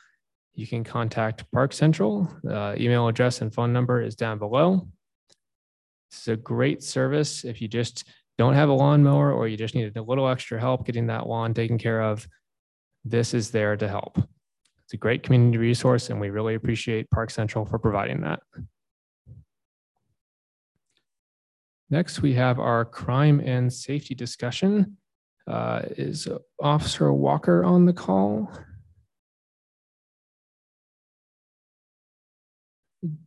You 0.54 0.66
can 0.66 0.86
contact 0.86 1.52
Park 1.52 1.74
Central. 1.74 2.32
Uh, 2.50 2.76
email 2.78 3.10
address 3.10 3.42
and 3.42 3.54
phone 3.54 3.74
number 3.74 4.02
is 4.02 4.16
down 4.16 4.40
below. 4.40 4.88
It's 6.10 6.30
a 6.30 6.38
great 6.38 6.82
service 6.82 7.44
if 7.44 7.62
you 7.62 7.68
just 7.68 8.08
don't 8.38 8.54
have 8.54 8.70
a 8.70 8.74
lawnmower 8.74 9.34
or 9.34 9.50
you 9.50 9.58
just 9.58 9.76
need 9.76 9.98
a 9.98 10.02
little 10.02 10.30
extra 10.30 10.62
help 10.62 10.86
getting 10.86 11.08
that 11.08 11.28
lawn 11.28 11.54
taken 11.54 11.78
care 11.78 12.02
of. 12.02 12.26
This 13.04 13.34
is 13.34 13.52
there 13.52 13.76
to 13.76 13.90
help. 13.90 14.18
It's 14.86 14.94
a 14.94 14.98
great 14.98 15.24
community 15.24 15.58
resource, 15.58 16.12
and 16.12 16.20
we 16.20 16.30
really 16.30 16.54
appreciate 16.54 17.10
Park 17.10 17.32
Central 17.32 17.66
for 17.66 17.80
providing 17.80 18.22
that. 18.22 18.42
Next, 21.90 22.22
we 22.22 22.34
have 22.34 22.60
our 22.60 22.86
crime 22.86 23.40
and 23.40 23.74
safety 23.74 24.14
discussion. 24.14 24.98
Uh, 25.48 25.82
is 25.98 26.28
Officer 26.62 27.12
Walker 27.12 27.64
on 27.64 27.86
the 27.86 27.94
call? 27.94 28.52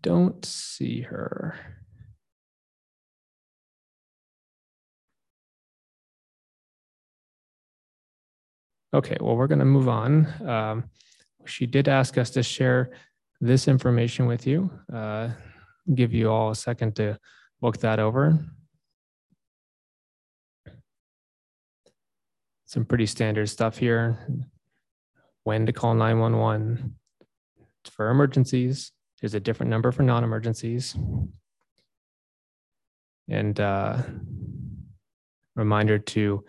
Don't 0.00 0.44
see 0.44 1.02
her. 1.02 1.56
Okay, 8.94 9.16
well, 9.20 9.36
we're 9.36 9.48
going 9.48 9.58
to 9.58 9.64
move 9.64 9.88
on. 9.88 10.26
Um, 10.48 10.84
she 11.48 11.66
did 11.66 11.88
ask 11.88 12.18
us 12.18 12.30
to 12.30 12.42
share 12.42 12.90
this 13.40 13.68
information 13.68 14.26
with 14.26 14.46
you. 14.46 14.70
Uh, 14.92 15.30
give 15.94 16.12
you 16.12 16.30
all 16.30 16.50
a 16.50 16.56
second 16.56 16.96
to 16.96 17.18
look 17.60 17.78
that 17.78 17.98
over. 17.98 18.38
Some 22.66 22.84
pretty 22.84 23.06
standard 23.06 23.48
stuff 23.48 23.78
here. 23.78 24.28
When 25.44 25.64
to 25.66 25.72
call 25.72 25.94
911 25.94 26.94
for 27.90 28.10
emergencies. 28.10 28.92
There's 29.20 29.34
a 29.34 29.40
different 29.40 29.70
number 29.70 29.90
for 29.90 30.02
non-emergencies. 30.02 30.96
And 33.28 33.58
uh, 33.58 34.02
reminder 35.56 35.98
to 35.98 36.44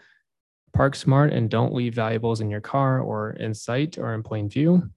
park 0.74 0.96
smart 0.96 1.34
and 1.34 1.50
don't 1.50 1.74
leave 1.74 1.96
valuables 1.96 2.42
in 2.42 2.50
your 2.50 2.62
car 2.62 3.00
or 3.00 3.32
in 3.32 3.54
sight 3.54 3.98
or 3.98 4.14
in 4.14 4.24
plain 4.24 4.50
view. 4.50 4.90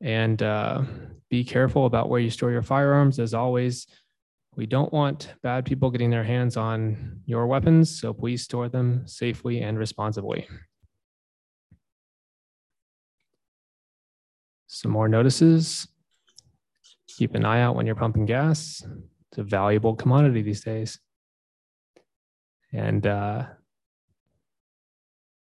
And 0.00 0.42
uh, 0.42 0.82
be 1.30 1.44
careful 1.44 1.86
about 1.86 2.08
where 2.08 2.20
you 2.20 2.30
store 2.30 2.50
your 2.50 2.62
firearms. 2.62 3.18
As 3.18 3.34
always, 3.34 3.86
we 4.56 4.66
don't 4.66 4.92
want 4.92 5.34
bad 5.42 5.64
people 5.64 5.90
getting 5.90 6.10
their 6.10 6.24
hands 6.24 6.56
on 6.56 7.20
your 7.26 7.46
weapons, 7.46 8.00
so 8.00 8.12
please 8.12 8.42
store 8.42 8.68
them 8.68 9.06
safely 9.06 9.62
and 9.62 9.78
responsibly. 9.78 10.46
Some 14.66 14.92
more 14.92 15.08
notices. 15.08 15.88
Keep 17.08 17.34
an 17.34 17.44
eye 17.44 17.60
out 17.60 17.76
when 17.76 17.86
you're 17.86 17.94
pumping 17.94 18.26
gas. 18.26 18.84
It's 19.30 19.38
a 19.38 19.44
valuable 19.44 19.94
commodity 19.94 20.42
these 20.42 20.62
days. 20.62 20.98
And 22.72 23.06
uh, 23.06 23.46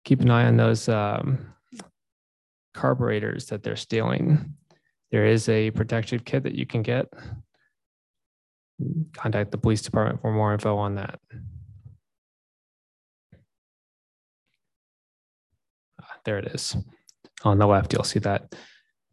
keep 0.04 0.20
an 0.20 0.30
eye 0.30 0.46
on 0.46 0.56
those 0.56 0.88
um, 0.88 1.54
carburetors 2.74 3.46
that 3.46 3.62
they're 3.62 3.76
stealing. 3.76 4.54
There 5.10 5.26
is 5.26 5.48
a 5.48 5.70
protective 5.70 6.24
kit 6.24 6.42
that 6.42 6.54
you 6.54 6.66
can 6.66 6.82
get. 6.82 7.06
Contact 9.14 9.50
the 9.50 9.58
police 9.58 9.82
department 9.82 10.20
for 10.20 10.32
more 10.32 10.52
info 10.52 10.76
on 10.76 10.96
that. 10.96 11.20
Ah, 16.02 16.16
there 16.24 16.38
it 16.38 16.46
is. 16.54 16.76
On 17.44 17.58
the 17.58 17.66
left, 17.66 17.92
you'll 17.92 18.04
see 18.04 18.18
that 18.20 18.54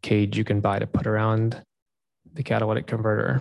cage 0.02 0.36
you 0.36 0.44
can 0.44 0.60
buy 0.60 0.78
to 0.78 0.86
put 0.86 1.06
around 1.06 1.62
the 2.34 2.42
catalytic 2.42 2.86
converter. 2.86 3.40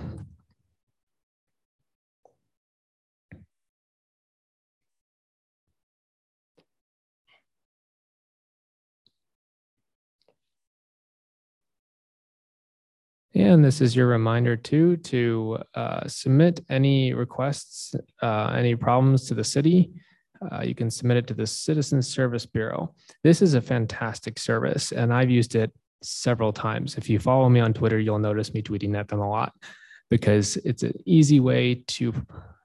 And 13.33 13.63
this 13.63 13.79
is 13.79 13.95
your 13.95 14.07
reminder 14.07 14.57
too 14.57 14.97
to 14.97 15.59
uh, 15.73 16.07
submit 16.07 16.65
any 16.69 17.13
requests, 17.13 17.95
uh, 18.21 18.53
any 18.57 18.75
problems 18.75 19.27
to 19.27 19.33
the 19.33 19.43
city. 19.43 19.91
Uh, 20.51 20.61
you 20.63 20.75
can 20.75 20.89
submit 20.89 21.17
it 21.17 21.27
to 21.27 21.33
the 21.33 21.47
Citizen 21.47 22.01
Service 22.01 22.45
Bureau. 22.45 22.93
This 23.23 23.41
is 23.41 23.53
a 23.53 23.61
fantastic 23.61 24.39
service, 24.39 24.91
and 24.91 25.13
I've 25.13 25.29
used 25.29 25.55
it 25.55 25.71
several 26.01 26.51
times. 26.51 26.97
If 26.97 27.09
you 27.09 27.19
follow 27.19 27.47
me 27.47 27.59
on 27.59 27.73
Twitter, 27.73 27.99
you'll 27.99 28.19
notice 28.19 28.53
me 28.53 28.61
tweeting 28.61 28.97
at 28.97 29.07
them 29.07 29.19
a 29.19 29.29
lot 29.29 29.53
because 30.09 30.57
it's 30.57 30.83
an 30.83 30.93
easy 31.05 31.39
way 31.39 31.75
to 31.87 32.13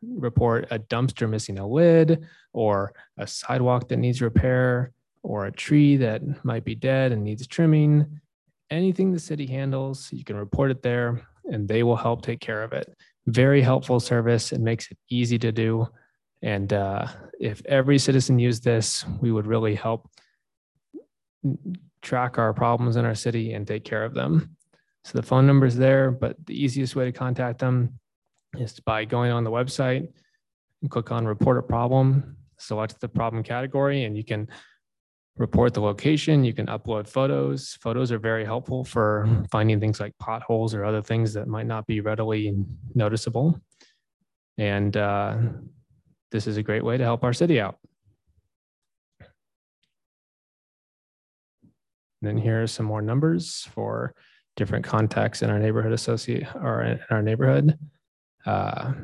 report 0.02 0.66
a 0.70 0.79
dumpster 0.79 1.29
missing 1.29 1.59
a 1.59 1.66
lid 1.66 2.26
or 2.52 2.92
a 3.18 3.26
sidewalk 3.26 3.88
that 3.88 3.98
needs 3.98 4.22
repair 4.22 4.92
or 5.22 5.46
a 5.46 5.52
tree 5.52 5.96
that 5.98 6.44
might 6.44 6.64
be 6.64 6.74
dead 6.74 7.12
and 7.12 7.22
needs 7.22 7.46
trimming 7.46 8.20
anything 8.70 9.12
the 9.12 9.18
city 9.18 9.46
handles, 9.46 10.12
you 10.12 10.24
can 10.24 10.37
report 10.37 10.70
it 10.70 10.83
there 10.83 11.26
and 11.44 11.68
they 11.68 11.83
will 11.83 11.96
help 11.96 12.22
take 12.22 12.40
care 12.40 12.62
of 12.62 12.72
it. 12.72 12.92
Very 13.26 13.62
helpful 13.62 14.00
service. 14.00 14.52
It 14.52 14.61
makes 14.61 14.90
it 14.90 14.98
easy 15.09 15.38
to 15.38 15.52
do. 15.52 15.88
And 16.42 16.72
uh, 16.72 17.07
if 17.40 17.64
every 17.66 17.98
citizen 17.98 18.38
used 18.38 18.64
this, 18.64 19.05
we 19.20 19.33
would 19.33 19.46
really 19.46 19.74
help 19.74 20.09
track 22.02 22.38
our 22.38 22.52
problems 22.52 22.96
in 22.96 23.05
our 23.05 23.14
city 23.14 23.52
and 23.52 23.66
take 23.66 23.85
care 23.85 24.05
of 24.05 24.14
them. 24.14 24.57
So 25.05 25.18
the 25.18 25.26
phone 25.26 25.46
number 25.46 25.66
is 25.66 25.76
there, 25.76 26.11
but 26.11 26.37
the 26.46 26.61
easiest 26.61 26.96
way 26.96 27.05
to 27.05 27.12
contact 27.12 27.59
them 27.61 27.98
is 28.59 28.79
by 28.81 29.05
going 29.05 29.31
on 29.31 29.44
the 29.44 29.50
website 29.50 30.09
and 30.83 30.90
click 30.90 31.11
on 31.11 31.26
report 31.26 31.59
a 31.59 31.62
problem, 31.62 32.37
select 32.59 33.00
the 33.00 33.09
problem 33.09 33.42
category, 33.42 34.05
and 34.05 34.16
you 34.16 34.24
can 34.24 34.48
report 35.38 35.75
the 35.75 35.81
location. 35.81 36.44
You 36.44 36.55
can 36.55 36.66
upload 36.66 37.09
photos. 37.09 37.77
Photos 37.81 38.11
are 38.11 38.18
very 38.18 38.44
helpful 38.44 38.85
for 38.85 39.29
finding 39.51 39.81
things 39.81 40.01
like 40.01 40.16
potholes 40.18 40.75
or 40.75 40.85
other 40.85 41.03
things 41.03 41.35
that 41.35 41.46
might 41.46 41.66
not 41.66 41.87
be 41.87 42.01
readily 42.01 42.55
noticeable. 42.94 43.61
And 44.59 44.96
uh, 44.96 45.37
this 46.31 46.46
is 46.46 46.57
a 46.57 46.62
great 46.62 46.85
way 46.85 46.96
to 46.96 47.05
help 47.05 47.22
our 47.22 47.35
city 47.35 47.61
out. 47.61 47.77
And 52.22 52.31
then 52.31 52.38
here 52.38 52.62
are 52.62 52.66
some 52.66 52.87
more 52.87 53.03
numbers 53.03 53.68
for 53.75 54.14
different 54.57 54.87
contacts 54.87 55.42
in 55.42 55.51
our 55.51 55.59
neighborhood 55.59 55.92
associate 55.92 56.46
or 56.55 56.83
in 56.83 57.01
our 57.11 57.20
neighborhood. 57.20 57.79
Uh, 58.46 58.94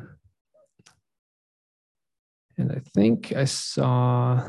and 2.57 2.71
I 2.71 2.81
think 2.93 3.33
I 3.33 3.45
saw 3.45 4.47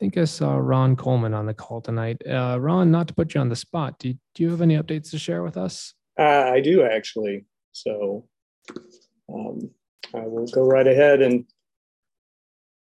think 0.00 0.16
I 0.16 0.24
saw 0.24 0.56
Ron 0.56 0.96
Coleman 0.96 1.34
on 1.34 1.44
the 1.44 1.52
call 1.52 1.82
tonight. 1.82 2.20
Uh, 2.26 2.58
Ron, 2.58 2.90
not 2.90 3.06
to 3.08 3.14
put 3.14 3.34
you 3.34 3.40
on 3.40 3.50
the 3.50 3.56
spot, 3.56 3.98
do 3.98 4.08
you, 4.08 4.14
do 4.34 4.42
you 4.42 4.50
have 4.50 4.62
any 4.62 4.76
updates 4.76 5.10
to 5.10 5.18
share 5.18 5.42
with 5.42 5.58
us? 5.58 5.92
Uh, 6.18 6.50
I 6.50 6.60
do 6.60 6.82
actually. 6.82 7.44
So 7.72 8.26
um, 9.32 9.70
I 10.14 10.26
will 10.26 10.46
go 10.46 10.66
right 10.66 10.86
ahead. 10.86 11.20
And 11.20 11.44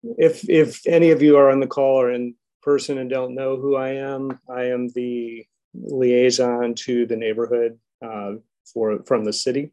if 0.02 0.48
if 0.48 0.80
any 0.86 1.10
of 1.10 1.20
you 1.20 1.36
are 1.36 1.50
on 1.50 1.60
the 1.60 1.66
call 1.66 2.00
or 2.00 2.12
in 2.12 2.34
person 2.62 2.98
and 2.98 3.10
don't 3.10 3.34
know 3.34 3.56
who 3.56 3.76
I 3.76 3.90
am, 3.90 4.38
I 4.48 4.64
am 4.66 4.88
the 4.94 5.44
liaison 5.74 6.74
to 6.74 7.06
the 7.06 7.16
neighborhood 7.16 7.78
uh, 8.04 8.34
for 8.72 9.02
from 9.04 9.24
the 9.24 9.32
city. 9.32 9.72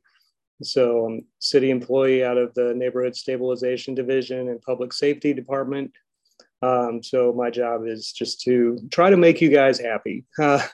So 0.64 1.06
I'm 1.06 1.26
city 1.40 1.70
employee 1.70 2.24
out 2.24 2.38
of 2.38 2.54
the 2.56 2.74
neighborhood 2.76 3.16
stabilization 3.16 3.94
division 3.94 4.50
and 4.50 4.62
public 4.62 4.92
safety 4.92 5.34
department. 5.34 5.92
Um, 6.62 7.04
so 7.04 7.34
my 7.34 7.50
job 7.50 7.86
is 7.86 8.12
just 8.12 8.42
to 8.42 8.80
try 8.92 9.10
to 9.10 9.18
make 9.18 9.42
you 9.42 9.50
guys 9.50 9.80
happy. 9.80 10.26
Uh, 10.40 10.66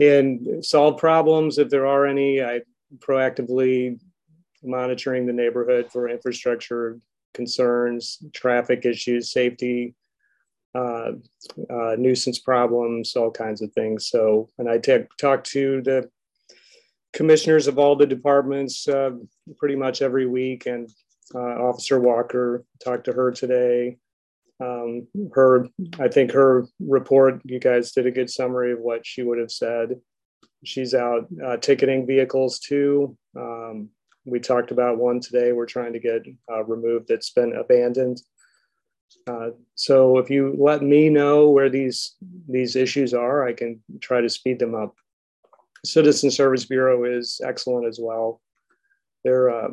and 0.00 0.64
solve 0.64 0.98
problems 0.98 1.58
if 1.58 1.68
there 1.68 1.86
are 1.86 2.06
any. 2.06 2.42
I 2.42 2.60
proactively 2.98 4.00
monitoring 4.62 5.26
the 5.26 5.32
neighborhood 5.32 5.90
for 5.92 6.08
infrastructure 6.08 6.98
concerns, 7.34 8.18
traffic 8.32 8.84
issues, 8.84 9.32
safety, 9.32 9.94
uh, 10.74 11.12
uh, 11.68 11.96
nuisance 11.98 12.38
problems, 12.38 13.16
all 13.16 13.30
kinds 13.30 13.62
of 13.62 13.72
things. 13.72 14.08
So, 14.08 14.48
and 14.58 14.68
I 14.68 14.78
t- 14.78 15.04
talk 15.18 15.44
to 15.44 15.82
the 15.82 16.10
commissioners 17.12 17.66
of 17.66 17.78
all 17.78 17.96
the 17.96 18.06
departments 18.06 18.86
uh, 18.88 19.10
pretty 19.58 19.76
much 19.76 20.02
every 20.02 20.26
week, 20.26 20.66
and 20.66 20.88
uh, 21.34 21.38
Officer 21.38 22.00
Walker 22.00 22.64
talked 22.82 23.04
to 23.04 23.12
her 23.12 23.30
today. 23.30 23.98
Um, 24.60 25.06
her, 25.34 25.68
I 25.98 26.08
think 26.08 26.32
her 26.32 26.66
report, 26.80 27.40
you 27.44 27.58
guys 27.58 27.92
did 27.92 28.06
a 28.06 28.10
good 28.10 28.30
summary 28.30 28.72
of 28.72 28.80
what 28.80 29.06
she 29.06 29.22
would 29.22 29.38
have 29.38 29.50
said. 29.50 30.00
She's 30.64 30.94
out 30.94 31.26
uh, 31.44 31.56
ticketing 31.56 32.06
vehicles 32.06 32.58
too. 32.58 33.16
Um, 33.36 33.88
we 34.26 34.38
talked 34.38 34.70
about 34.70 34.98
one 34.98 35.20
today. 35.20 35.52
We're 35.52 35.66
trying 35.66 35.94
to 35.94 35.98
get 35.98 36.22
uh, 36.52 36.64
removed 36.64 37.06
that's 37.08 37.30
been 37.30 37.56
abandoned. 37.56 38.20
Uh, 39.26 39.50
so 39.74 40.18
if 40.18 40.30
you 40.30 40.54
let 40.58 40.82
me 40.82 41.08
know 41.08 41.50
where 41.50 41.70
these 41.70 42.16
these 42.48 42.76
issues 42.76 43.14
are, 43.14 43.46
I 43.46 43.52
can 43.52 43.82
try 44.00 44.20
to 44.20 44.28
speed 44.28 44.58
them 44.58 44.74
up. 44.74 44.94
Citizen 45.84 46.30
Service 46.30 46.66
Bureau 46.66 47.04
is 47.04 47.40
excellent 47.44 47.86
as 47.86 47.98
well. 48.00 48.40
They're 49.24 49.50
uh, 49.50 49.70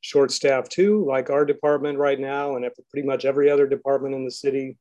short 0.00 0.30
staffed 0.30 0.72
too, 0.72 1.04
like 1.06 1.30
our 1.30 1.44
department 1.44 1.98
right 1.98 2.18
now, 2.18 2.56
and 2.56 2.66
pretty 2.90 3.06
much 3.06 3.24
every 3.24 3.50
other 3.50 3.66
department 3.66 4.14
in 4.14 4.24
the 4.24 4.30
city. 4.30 4.76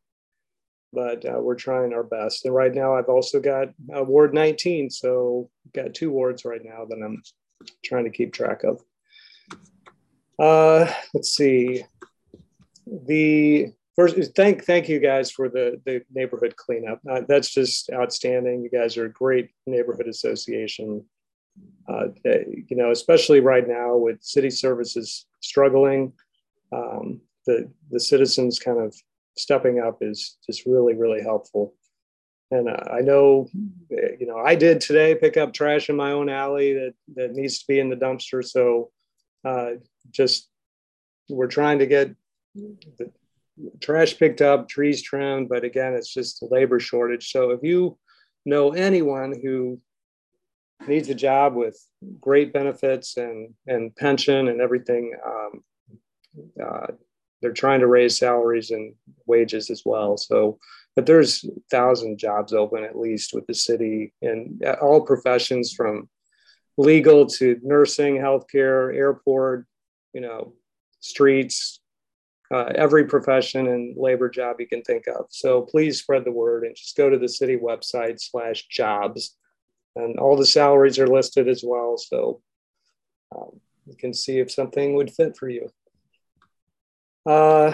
But 0.94 1.26
uh, 1.26 1.40
we're 1.40 1.56
trying 1.56 1.94
our 1.94 2.04
best. 2.04 2.46
And 2.46 2.56
right 2.56 2.74
now, 2.74 2.96
I've 2.96 3.10
also 3.10 3.40
got 3.40 3.70
uh, 3.96 4.04
Ward 4.04 4.34
19, 4.34 4.90
so 4.90 5.50
got 5.74 5.94
two 5.94 6.12
wards 6.12 6.46
right 6.46 6.62
now 6.64 6.86
that 6.86 7.04
I'm 7.04 7.22
trying 7.84 8.06
to 8.06 8.10
keep 8.10 8.34
track 8.34 8.64
of. 8.64 8.82
Uh, 10.40 10.92
let's 11.14 11.36
see. 11.36 11.84
The 12.86 13.74
first 13.96 14.36
thank 14.36 14.64
thank 14.64 14.88
you 14.88 15.00
guys 15.00 15.32
for 15.32 15.50
the 15.50 15.82
the 15.86 16.04
neighborhood 16.14 16.56
cleanup. 16.56 17.02
Uh, 17.10 17.22
that's 17.28 17.54
just 17.54 17.90
outstanding. 17.92 18.64
You 18.64 18.70
guys 18.70 18.96
are 18.98 19.06
a 19.06 19.12
great 19.12 19.50
neighborhood 19.66 20.08
association. 20.08 21.04
Uh, 21.88 22.08
you 22.26 22.76
know, 22.76 22.92
especially 22.92 23.40
right 23.40 23.68
now 23.68 23.96
with 23.96 24.22
city 24.22 24.50
services 24.50 25.26
struggling, 25.40 26.12
um, 26.74 27.22
the 27.46 27.72
the 27.92 28.00
citizens 28.00 28.60
kind 28.60 28.80
of 28.80 28.94
stepping 29.38 29.80
up 29.80 30.00
is 30.02 30.38
just 30.46 30.66
really 30.66 30.94
really 30.94 31.22
helpful. 31.22 31.74
And 32.50 32.70
uh, 32.70 32.84
I 32.92 33.02
know, 33.02 33.50
you 33.90 34.26
know, 34.26 34.38
I 34.38 34.56
did 34.56 34.80
today 34.80 35.16
pick 35.16 35.36
up 35.36 35.54
trash 35.54 35.90
in 35.90 35.98
my 35.98 36.12
own 36.12 36.30
alley 36.30 36.74
that 36.74 36.94
that 37.16 37.34
needs 37.34 37.60
to 37.60 37.66
be 37.68 37.80
in 37.80 37.90
the 37.90 37.96
dumpster. 37.96 38.44
So 38.44 38.92
uh, 39.46 39.72
just 40.12 40.50
we're 41.30 41.48
trying 41.48 41.80
to 41.80 41.86
get 41.86 42.16
the 42.56 43.12
trash 43.82 44.18
picked 44.18 44.42
up, 44.42 44.70
trees 44.70 45.02
trimmed, 45.02 45.50
but 45.50 45.64
again, 45.64 45.94
it's 45.94 46.14
just 46.14 46.42
a 46.42 46.46
labor 46.46 46.80
shortage. 46.80 47.32
So 47.32 47.52
if 47.52 47.62
you 47.64 47.98
know 48.46 48.72
anyone 48.72 49.40
who 49.42 49.80
needs 50.88 51.10
a 51.10 51.16
job 51.16 51.56
with 51.56 51.78
great 52.20 52.54
benefits 52.54 53.18
and 53.18 53.54
and 53.68 53.96
pension 53.96 54.48
and 54.48 54.62
everything, 54.62 55.14
um, 55.26 55.64
uh, 56.64 56.88
they're 57.42 57.54
trying 57.54 57.80
to 57.82 57.88
raise 57.88 58.18
salaries 58.18 58.72
and 58.72 58.94
wages 59.26 59.70
as 59.70 59.84
well. 59.86 60.18
So, 60.18 60.60
but 60.96 61.06
there's 61.06 61.46
thousand 61.70 62.18
jobs 62.18 62.54
open 62.54 62.84
at 62.84 62.98
least 62.98 63.34
with 63.34 63.46
the 63.48 63.54
city 63.54 64.14
and 64.22 64.64
all 64.82 65.02
professions 65.02 65.74
from 65.74 66.10
legal 66.78 67.26
to 67.26 67.60
nursing, 67.64 68.16
healthcare, 68.16 68.96
airport, 68.96 69.66
you 70.14 70.22
know, 70.22 70.54
streets, 71.00 71.80
uh, 72.54 72.72
every 72.76 73.06
profession 73.06 73.68
and 73.68 73.96
labor 73.98 74.30
job 74.30 74.58
you 74.60 74.68
can 74.68 74.82
think 74.84 75.06
of. 75.08 75.26
So 75.30 75.62
please 75.62 76.00
spread 76.00 76.24
the 76.24 76.32
word 76.32 76.64
and 76.64 76.76
just 76.76 76.96
go 76.96 77.10
to 77.10 77.18
the 77.18 77.28
city 77.28 77.58
website 77.58 78.20
slash 78.20 78.68
jobs. 78.68 79.36
And 79.98 80.20
all 80.20 80.38
the 80.38 80.46
salaries 80.46 81.00
are 81.00 81.08
listed 81.08 81.48
as 81.48 81.64
well. 81.66 81.98
So 81.98 82.42
um, 83.36 83.60
you 83.86 83.96
can 83.96 84.14
see 84.14 84.40
if 84.40 84.52
something 84.52 84.96
would 84.96 85.12
fit 85.12 85.36
for 85.36 85.50
you. 85.50 85.70
Uh, 87.26 87.74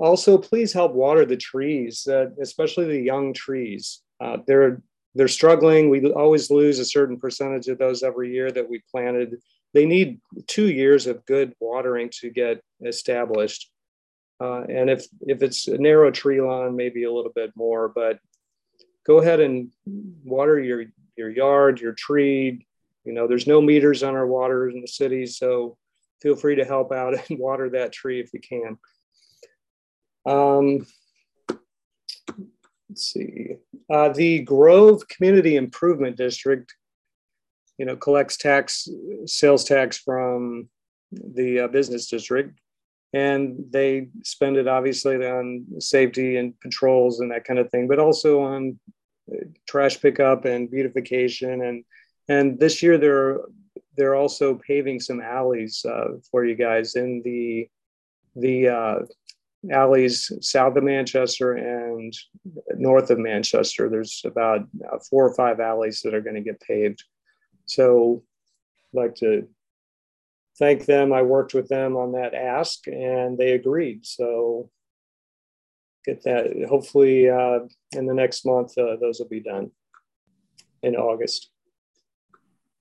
also, 0.00 0.38
please 0.38 0.72
help 0.72 0.92
water 0.92 1.24
the 1.24 1.36
trees, 1.36 2.06
uh, 2.08 2.30
especially 2.40 2.86
the 2.86 3.00
young 3.00 3.32
trees. 3.32 4.02
Uh, 4.20 4.38
they're 4.46 4.82
they're 5.14 5.28
struggling. 5.28 5.90
We 5.90 6.04
always 6.12 6.50
lose 6.50 6.78
a 6.78 6.84
certain 6.84 7.18
percentage 7.18 7.68
of 7.68 7.78
those 7.78 8.02
every 8.02 8.32
year 8.32 8.50
that 8.50 8.68
we 8.68 8.82
planted 8.90 9.40
they 9.74 9.86
need 9.86 10.20
two 10.46 10.70
years 10.70 11.06
of 11.06 11.24
good 11.26 11.54
watering 11.60 12.10
to 12.20 12.30
get 12.30 12.62
established. 12.84 13.70
Uh, 14.40 14.62
and 14.62 14.88
if 14.88 15.06
if 15.22 15.42
it's 15.42 15.66
a 15.68 15.76
narrow 15.78 16.10
tree 16.10 16.40
lawn, 16.40 16.76
maybe 16.76 17.04
a 17.04 17.12
little 17.12 17.32
bit 17.34 17.50
more. 17.56 17.88
But 17.88 18.18
go 19.06 19.18
ahead 19.18 19.40
and 19.40 19.70
water 20.24 20.58
your 20.58 20.84
your 21.18 21.30
yard, 21.30 21.80
your 21.80 21.92
tree. 21.92 22.66
You 23.04 23.12
know, 23.12 23.26
there's 23.26 23.46
no 23.46 23.60
meters 23.60 24.02
on 24.02 24.14
our 24.14 24.26
water 24.26 24.70
in 24.70 24.80
the 24.80 24.88
city, 24.88 25.26
so 25.26 25.76
feel 26.22 26.36
free 26.36 26.56
to 26.56 26.64
help 26.64 26.92
out 26.92 27.14
and 27.28 27.38
water 27.38 27.68
that 27.70 27.92
tree 27.92 28.20
if 28.20 28.32
you 28.32 28.40
can. 28.40 28.78
Um, 30.26 30.86
let's 32.88 33.12
see. 33.12 33.56
Uh, 33.92 34.10
the 34.10 34.40
Grove 34.40 35.06
Community 35.08 35.56
Improvement 35.56 36.16
District 36.16 36.72
you 37.78 37.86
know, 37.86 37.96
collects 37.96 38.36
tax, 38.36 38.88
sales 39.26 39.64
tax 39.64 39.98
from 39.98 40.68
the 41.12 41.60
uh, 41.60 41.68
business 41.68 42.08
district, 42.08 42.58
and 43.12 43.56
they 43.70 44.08
spend 44.24 44.56
it 44.56 44.68
obviously 44.68 45.16
on 45.24 45.64
safety 45.78 46.36
and 46.36 46.58
patrols 46.60 47.20
and 47.20 47.30
that 47.30 47.44
kind 47.44 47.58
of 47.58 47.70
thing, 47.70 47.86
but 47.86 47.98
also 47.98 48.42
on 48.42 48.78
trash 49.66 50.00
pickup 50.00 50.44
and 50.44 50.70
beautification. 50.70 51.62
And 51.62 51.84
and 52.28 52.58
this 52.58 52.82
year 52.82 52.98
they're 52.98 53.38
they're 53.96 54.14
also 54.14 54.60
paving 54.66 55.00
some 55.00 55.20
alleys 55.20 55.84
uh, 55.84 56.18
for 56.30 56.44
you 56.44 56.54
guys 56.54 56.94
in 56.94 57.22
the 57.24 57.68
the 58.36 58.68
uh, 58.68 58.98
alleys 59.70 60.30
south 60.40 60.76
of 60.76 60.84
Manchester 60.84 61.54
and 61.54 62.14
north 62.76 63.10
of 63.10 63.18
Manchester. 63.18 63.88
There's 63.88 64.22
about 64.24 64.60
uh, 64.60 64.98
four 65.10 65.26
or 65.26 65.34
five 65.34 65.60
alleys 65.60 66.00
that 66.02 66.14
are 66.14 66.20
going 66.20 66.36
to 66.36 66.42
get 66.42 66.60
paved. 66.60 67.02
So 67.66 68.22
I'd 68.94 69.00
like 69.00 69.14
to 69.16 69.48
thank 70.58 70.86
them. 70.86 71.12
I 71.12 71.22
worked 71.22 71.54
with 71.54 71.68
them 71.68 71.96
on 71.96 72.12
that 72.12 72.34
ask 72.34 72.86
and 72.86 73.36
they 73.36 73.52
agreed. 73.52 74.06
So 74.06 74.70
get 76.08 76.24
that. 76.24 76.66
Hopefully, 76.68 77.28
uh, 77.28 77.60
in 77.92 78.06
the 78.06 78.14
next 78.14 78.46
month, 78.46 78.78
uh, 78.78 78.96
those 79.00 79.18
will 79.18 79.28
be 79.28 79.40
done 79.40 79.72
in 80.82 80.94
August. 80.96 81.50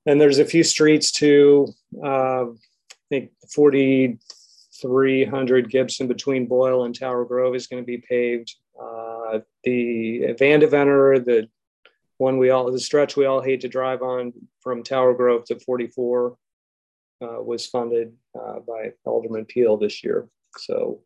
And 0.06 0.22
there's 0.22 0.40
a 0.40 0.46
few 0.46 0.64
streets 0.64 1.12
too. 1.12 1.68
Uh, 2.02 2.46
I 2.46 2.54
think 3.10 3.32
4,300 3.54 5.70
Gibson 5.70 6.08
between 6.08 6.48
Boyle 6.48 6.86
and 6.86 6.98
Tower 6.98 7.26
Grove 7.26 7.56
is 7.56 7.68
going 7.68 7.84
to 7.84 7.88
be 7.88 7.98
paved. 7.98 8.56
Uh, 8.82 9.40
the 9.64 10.36
Vandeventer, 10.40 11.22
the 11.24 11.50
one 12.18 12.38
we 12.38 12.50
all 12.50 12.72
the 12.72 12.80
stretch 12.80 13.18
we 13.18 13.26
all 13.26 13.42
hate 13.42 13.62
to 13.62 13.68
drive 13.68 14.02
on 14.02 14.34
from 14.62 14.84
Tower 14.84 15.14
Grove 15.14 15.44
to 15.46 15.60
44 15.60 16.38
uh, 17.22 17.44
was 17.44 17.68
funded 17.68 18.14
uh, 18.40 18.60
by 18.68 18.94
Alderman 19.06 19.46
Pihl 19.46 19.78
this 19.78 20.04
year. 20.04 20.28
So 20.58 21.02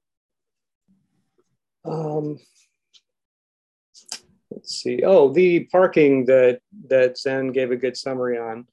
um, 1.86 2.40
let's 4.52 4.76
see. 4.76 5.02
Oh, 5.04 5.32
the 5.32 5.66
parking 5.66 6.26
that 6.26 6.60
that 6.90 7.18
Zen 7.18 7.52
gave 7.52 7.72
a 7.72 7.78
good 7.78 7.98
summary 7.98 8.38
on. 8.38 8.68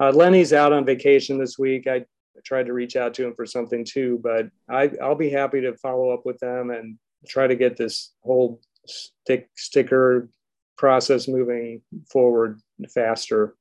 Uh, 0.00 0.10
Lenny's 0.10 0.52
out 0.52 0.72
on 0.72 0.84
vacation 0.84 1.38
this 1.38 1.58
week. 1.58 1.86
I 1.86 2.04
tried 2.44 2.66
to 2.66 2.72
reach 2.72 2.96
out 2.96 3.14
to 3.14 3.26
him 3.26 3.34
for 3.34 3.46
something 3.46 3.84
too, 3.84 4.20
but 4.22 4.48
I, 4.68 4.90
I'll 5.02 5.14
be 5.14 5.30
happy 5.30 5.60
to 5.62 5.76
follow 5.76 6.10
up 6.10 6.26
with 6.26 6.38
them 6.38 6.70
and 6.70 6.98
try 7.26 7.46
to 7.46 7.56
get 7.56 7.76
this 7.76 8.12
whole 8.22 8.60
stick 8.86 9.48
sticker 9.56 10.28
process 10.76 11.28
moving 11.28 11.80
forward 12.10 12.60
faster. 12.92 13.54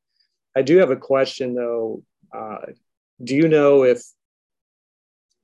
I 0.56 0.62
do 0.62 0.78
have 0.78 0.92
a 0.92 0.98
question 0.98 1.56
though. 1.56 2.04
Uh, 2.36 2.58
do 3.24 3.36
you 3.36 3.48
know 3.48 3.84
if 3.84 4.04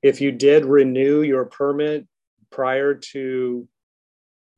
if 0.02 0.22
you 0.22 0.32
did 0.32 0.66
renew 0.66 1.22
your 1.22 1.46
permit 1.46 2.08
prior 2.52 2.94
to 2.94 3.68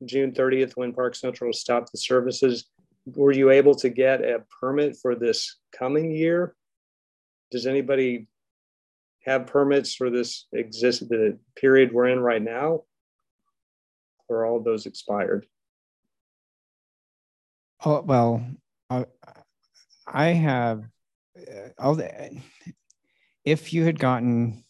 June 0.04 0.32
30th 0.32 0.72
when 0.74 0.92
Park 0.92 1.14
Central 1.14 1.52
stopped 1.52 1.92
the 1.92 1.98
services, 1.98 2.66
were 3.06 3.32
you 3.32 3.50
able 3.50 3.74
to 3.76 3.88
get 3.88 4.22
a 4.22 4.42
permit 4.60 4.96
for 5.00 5.14
this 5.14 5.58
coming 5.76 6.10
year? 6.10 6.54
Does 7.50 7.66
anybody 7.66 8.28
have 9.24 9.46
permits 9.46 9.94
for 9.94 10.10
this 10.10 10.46
exist 10.52 11.08
the 11.08 11.38
period 11.56 11.92
we're 11.92 12.08
in 12.08 12.20
right 12.20 12.42
now? 12.42 12.82
Or 14.28 14.46
all 14.46 14.60
those 14.60 14.86
expired? 14.86 15.46
Oh, 17.84 18.00
well, 18.02 18.44
uh, 18.90 19.04
I 20.06 20.28
have, 20.28 20.84
uh, 21.36 21.68
all 21.78 21.96
the, 21.96 22.30
if 23.44 23.72
you 23.72 23.84
had 23.84 23.98
gotten 23.98 24.64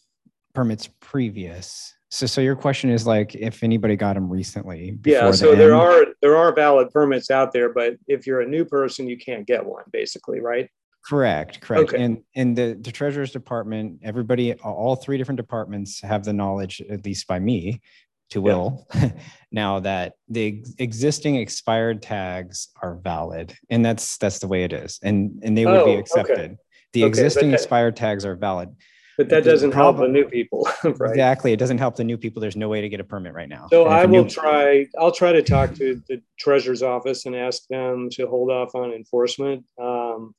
permits 0.53 0.89
previous, 0.99 1.93
so, 2.13 2.27
so 2.27 2.41
your 2.41 2.55
question 2.55 2.91
is 2.91 3.07
like, 3.07 3.33
if 3.33 3.63
anybody 3.63 3.95
got 3.95 4.13
them 4.13 4.29
recently? 4.29 4.99
Yeah, 5.03 5.21
before 5.21 5.31
the 5.31 5.37
so 5.37 5.55
there 5.55 5.73
are, 5.73 6.05
there 6.21 6.37
are 6.37 6.53
valid 6.53 6.91
permits 6.91 7.31
out 7.31 7.51
there, 7.51 7.73
but 7.73 7.95
if 8.07 8.27
you're 8.27 8.41
a 8.41 8.47
new 8.47 8.65
person, 8.65 9.07
you 9.09 9.17
can't 9.17 9.47
get 9.47 9.65
one, 9.65 9.83
basically, 9.91 10.39
right? 10.39 10.69
Correct, 11.03 11.59
correct. 11.59 11.89
Okay. 11.91 12.03
And, 12.03 12.21
and 12.35 12.55
the, 12.55 12.77
the 12.79 12.91
treasurer's 12.91 13.31
department, 13.31 14.01
everybody, 14.03 14.53
all 14.53 14.95
three 14.95 15.17
different 15.17 15.37
departments 15.37 16.01
have 16.01 16.23
the 16.23 16.33
knowledge, 16.33 16.83
at 16.87 17.03
least 17.03 17.25
by 17.25 17.39
me, 17.39 17.81
to 18.29 18.39
Yeah. 18.39 18.43
Will, 18.43 18.87
now 19.51 19.79
that 19.79 20.13
the 20.29 20.63
existing 20.77 21.37
expired 21.37 22.03
tags 22.03 22.67
are 22.79 22.93
valid. 22.97 23.55
And 23.71 23.83
that's, 23.83 24.19
that's 24.19 24.37
the 24.37 24.47
way 24.47 24.63
it 24.65 24.71
is. 24.71 24.99
And, 25.01 25.39
and 25.43 25.57
they 25.57 25.65
would 25.65 25.77
Oh, 25.77 25.85
be 25.85 25.91
okay. 25.93 25.99
accepted. 25.99 26.57
The 26.93 27.05
Okay, 27.05 27.09
existing 27.09 27.53
expired 27.53 27.95
tags 27.95 28.23
are 28.23 28.35
valid. 28.35 28.69
But 29.17 29.29
that 29.29 29.43
doesn't 29.43 29.73
help 29.73 29.97
the 29.97 30.07
new 30.07 30.25
people, 30.25 30.67
right? 30.83 31.11
Exactly. 31.11 31.53
It 31.53 31.57
doesn't 31.57 31.77
help 31.77 31.95
the 31.95 32.03
new 32.03 32.17
people. 32.17 32.41
There's 32.41 32.55
no 32.55 32.67
way 32.69 32.81
to 32.81 32.89
get 32.89 32.99
a 32.99 33.03
permit 33.03 33.33
right 33.33 33.49
now. 33.49 33.67
So 33.69 33.87
And 33.87 34.05
if 34.05 34.09
will 34.09 34.23
new- 34.23 34.29
try, 34.29 34.87
I'll 34.99 35.11
try 35.11 35.31
to 35.31 35.43
talk 35.43 35.73
to 35.75 36.01
the 36.07 36.21
treasurer's 36.39 36.81
office 36.81 37.25
and 37.25 37.35
ask 37.35 37.67
them 37.67 38.09
to 38.13 38.27
hold 38.27 38.49
off 38.49 38.73
on 38.73 38.91
enforcement. 38.91 39.65
Um, 39.79 40.33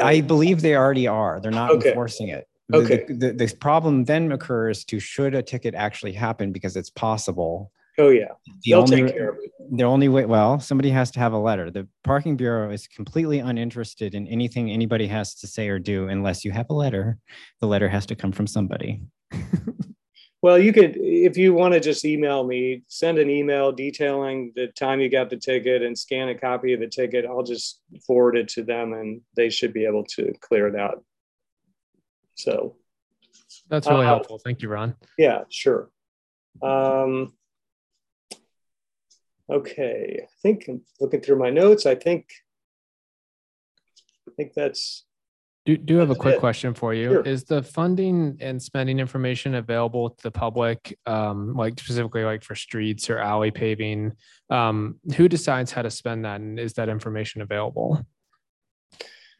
I 0.00 0.20
believe 0.20 0.60
they 0.60 0.76
already 0.76 1.06
are. 1.06 1.40
They're 1.40 1.50
not 1.50 1.70
Okay. 1.70 1.88
enforcing 1.90 2.28
it. 2.28 2.46
Okay. 2.74 3.04
The, 3.08 3.32
the, 3.32 3.46
the 3.46 3.56
problem 3.56 4.04
then 4.04 4.32
occurs 4.32 4.84
to 4.86 4.98
should 5.00 5.34
a 5.34 5.42
ticket 5.42 5.74
actually 5.74 6.12
happen 6.12 6.52
because 6.52 6.76
it's 6.76 6.90
possible. 6.90 7.70
Oh, 7.98 8.08
yeah, 8.08 8.28
The 8.46 8.70
they'll 8.70 8.80
only, 8.80 9.02
take 9.02 9.12
care 9.14 9.28
of 9.30 9.36
it. 9.42 9.50
the 9.70 9.84
only 9.84 10.08
way, 10.08 10.24
well, 10.24 10.58
somebody 10.60 10.88
has 10.90 11.10
to 11.12 11.18
have 11.20 11.32
a 11.34 11.38
letter. 11.38 11.70
The 11.70 11.86
parking 12.04 12.36
bureau 12.36 12.70
is 12.70 12.86
completely 12.86 13.38
uninterested 13.40 14.14
in 14.14 14.26
anything 14.28 14.70
anybody 14.70 15.06
has 15.08 15.34
to 15.36 15.46
say 15.46 15.68
or 15.68 15.78
do 15.78 16.08
unless 16.08 16.42
you 16.44 16.52
have 16.52 16.70
a 16.70 16.74
letter. 16.74 17.18
The 17.60 17.66
letter 17.66 17.88
has 17.90 18.06
to 18.06 18.14
come 18.14 18.32
from 18.32 18.46
somebody. 18.46 19.02
Well, 20.44 20.58
you 20.58 20.72
could, 20.72 20.96
if 20.96 21.36
you 21.36 21.54
want 21.54 21.72
to 21.74 21.78
just 21.78 22.04
email 22.04 22.42
me, 22.42 22.82
send 22.88 23.18
an 23.18 23.30
email 23.30 23.70
detailing 23.70 24.52
the 24.56 24.66
time 24.66 24.98
you 24.98 25.08
got 25.08 25.30
the 25.30 25.36
ticket 25.36 25.82
and 25.82 25.96
scan 25.96 26.30
a 26.30 26.34
copy 26.36 26.72
of 26.72 26.80
the 26.80 26.88
ticket. 26.88 27.24
I'll 27.24 27.44
just 27.44 27.80
forward 28.04 28.36
it 28.36 28.48
to 28.48 28.64
them 28.64 28.92
and 28.92 29.20
they 29.36 29.50
should 29.50 29.72
be 29.72 29.84
able 29.86 30.02
to 30.16 30.32
clear 30.40 30.66
it 30.66 30.74
out. 30.74 31.04
So, 32.34 32.74
That's 33.68 33.86
really 33.86 34.00
Uh, 34.04 34.08
helpful. 34.08 34.40
Thank 34.40 34.62
you, 34.62 34.68
Ron. 34.68 34.96
yeah, 35.16 35.44
sure. 35.48 35.90
Um, 36.60 37.32
okay, 39.50 40.20
I 40.22 40.26
think 40.42 40.66
I'm 40.68 40.82
looking 41.00 41.20
through 41.20 41.38
my 41.38 41.50
notes. 41.50 41.86
I 41.86 41.94
think, 41.94 42.26
I 44.28 44.32
think 44.36 44.52
that's, 44.54 45.04
Do, 45.64 45.76
do 45.76 45.98
have 45.98 46.10
a 46.10 46.14
quick 46.14 46.36
it. 46.36 46.40
question 46.40 46.74
for 46.74 46.92
you. 46.94 47.10
Sure. 47.10 47.22
Is 47.22 47.44
the 47.44 47.62
funding 47.62 48.36
and 48.40 48.60
spending 48.60 48.98
information 48.98 49.54
available 49.54 50.10
to 50.10 50.22
the 50.22 50.30
public, 50.30 50.98
um, 51.06 51.54
like 51.54 51.78
specifically 51.78 52.24
like 52.24 52.42
for 52.42 52.54
streets 52.54 53.08
or 53.10 53.18
alley 53.18 53.50
paving? 53.50 54.12
Um, 54.50 54.98
who 55.16 55.28
decides 55.28 55.70
how 55.70 55.82
to 55.82 55.90
spend 55.90 56.24
that 56.24 56.40
and 56.40 56.58
is 56.58 56.72
that 56.74 56.88
information 56.88 57.42
available? 57.42 58.04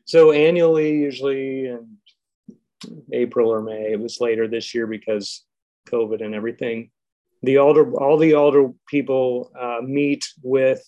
So 0.04 0.32
annually, 0.32 0.98
usually 0.98 1.66
in 1.66 1.98
April 3.12 3.48
or 3.48 3.62
May, 3.62 3.92
it 3.92 4.00
was 4.00 4.20
later 4.20 4.48
this 4.48 4.74
year 4.74 4.86
because 4.86 5.44
COVID 5.88 6.24
and 6.24 6.34
everything. 6.34 6.90
The 7.42 7.58
alder, 7.58 7.92
all 7.94 8.18
the 8.18 8.34
alder 8.34 8.70
people 8.88 9.50
uh, 9.58 9.80
meet 9.82 10.26
with 10.42 10.82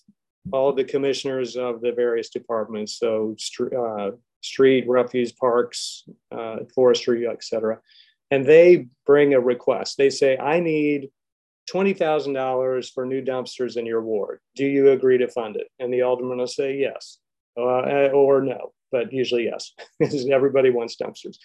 all 0.52 0.72
the 0.72 0.84
commissioners 0.84 1.56
of 1.56 1.80
the 1.80 1.92
various 1.92 2.28
departments. 2.28 2.98
So 2.98 3.36
uh, 3.76 4.10
street, 4.40 4.88
refuse, 4.88 5.32
parks, 5.32 6.04
uh, 6.30 6.58
forestry, 6.74 7.26
etc. 7.26 7.80
And 8.30 8.46
they 8.46 8.88
bring 9.06 9.34
a 9.34 9.40
request. 9.40 9.96
They 9.96 10.10
say, 10.10 10.36
I 10.38 10.60
need 10.60 11.10
$20,000 11.72 12.92
for 12.92 13.06
new 13.06 13.22
dumpsters 13.22 13.76
in 13.76 13.86
your 13.86 14.02
ward. 14.02 14.40
Do 14.54 14.66
you 14.66 14.90
agree 14.90 15.18
to 15.18 15.28
fund 15.28 15.56
it? 15.56 15.68
And 15.78 15.92
the 15.92 16.02
alderman 16.02 16.38
will 16.38 16.46
say, 16.46 16.76
yes, 16.76 17.18
uh, 17.56 18.10
or 18.10 18.42
no, 18.42 18.72
but 18.92 19.12
usually 19.12 19.44
yes, 19.44 19.72
because 19.98 20.28
everybody 20.28 20.70
wants 20.70 20.96
dumpsters. 20.96 21.38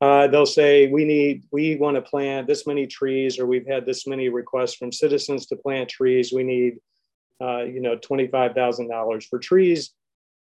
Uh, 0.00 0.26
they'll 0.26 0.46
say, 0.46 0.88
we 0.88 1.04
need, 1.04 1.44
we 1.50 1.76
want 1.76 1.94
to 1.96 2.02
plant 2.02 2.46
this 2.46 2.66
many 2.66 2.86
trees, 2.86 3.38
or 3.38 3.46
we've 3.46 3.66
had 3.66 3.86
this 3.86 4.06
many 4.06 4.28
requests 4.28 4.74
from 4.74 4.92
citizens 4.92 5.46
to 5.46 5.56
plant 5.56 5.88
trees. 5.88 6.32
We 6.32 6.42
need, 6.42 6.78
uh, 7.40 7.62
you 7.62 7.80
know, 7.80 7.96
$25,000 7.96 9.28
for 9.28 9.38
trees. 9.38 9.92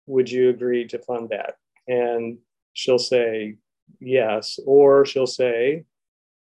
Would 0.06 0.30
you 0.30 0.50
agree 0.50 0.86
to 0.88 0.98
fund 1.00 1.28
that? 1.30 1.56
And 1.88 2.38
she'll 2.72 2.98
say, 2.98 3.56
yes, 4.00 4.58
or 4.64 5.04
she'll 5.04 5.26
say, 5.26 5.84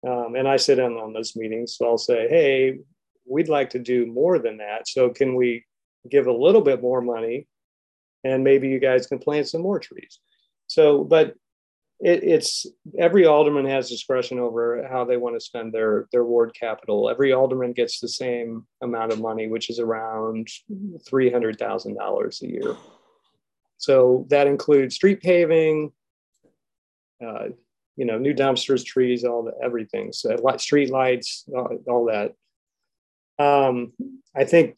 um, 0.06 0.34
and 0.36 0.46
I 0.46 0.56
sit 0.56 0.78
in 0.78 0.92
on 0.92 1.12
those 1.12 1.36
meetings, 1.36 1.76
so 1.76 1.86
I'll 1.86 1.98
say, 1.98 2.28
hey, 2.28 2.78
we'd 3.24 3.48
like 3.48 3.70
to 3.70 3.78
do 3.78 4.06
more 4.06 4.38
than 4.38 4.58
that. 4.58 4.88
So 4.88 5.10
can 5.10 5.34
we 5.34 5.64
give 6.08 6.26
a 6.26 6.32
little 6.32 6.60
bit 6.60 6.82
more 6.82 7.00
money 7.00 7.46
and 8.24 8.44
maybe 8.44 8.68
you 8.68 8.78
guys 8.78 9.06
can 9.06 9.18
plant 9.18 9.48
some 9.48 9.62
more 9.62 9.78
trees. 9.78 10.20
So, 10.66 11.04
but 11.04 11.34
it, 12.00 12.22
it's 12.22 12.66
every 12.98 13.26
alderman 13.26 13.66
has 13.66 13.88
discretion 13.88 14.38
over 14.38 14.86
how 14.90 15.04
they 15.04 15.16
want 15.16 15.36
to 15.36 15.40
spend 15.40 15.72
their 15.72 16.06
their 16.12 16.24
ward 16.24 16.54
capital. 16.58 17.08
Every 17.08 17.32
alderman 17.32 17.72
gets 17.72 18.00
the 18.00 18.08
same 18.08 18.66
amount 18.82 19.12
of 19.12 19.20
money, 19.20 19.48
which 19.48 19.70
is 19.70 19.78
around 19.78 20.48
three 21.06 21.30
hundred 21.30 21.58
thousand 21.58 21.96
dollars 21.96 22.42
a 22.42 22.48
year. 22.48 22.76
So 23.78 24.26
that 24.30 24.46
includes 24.46 24.94
street 24.94 25.20
paving, 25.22 25.92
uh, 27.24 27.48
you 27.96 28.04
know, 28.04 28.18
new 28.18 28.34
dumpsters, 28.34 28.84
trees, 28.84 29.24
all 29.24 29.42
the 29.42 29.52
everything. 29.62 30.12
So 30.12 30.36
street 30.58 30.90
lights, 30.90 31.44
all, 31.54 31.78
all 31.88 32.04
that. 32.06 32.32
Um, 33.38 33.92
I 34.34 34.44
think 34.44 34.76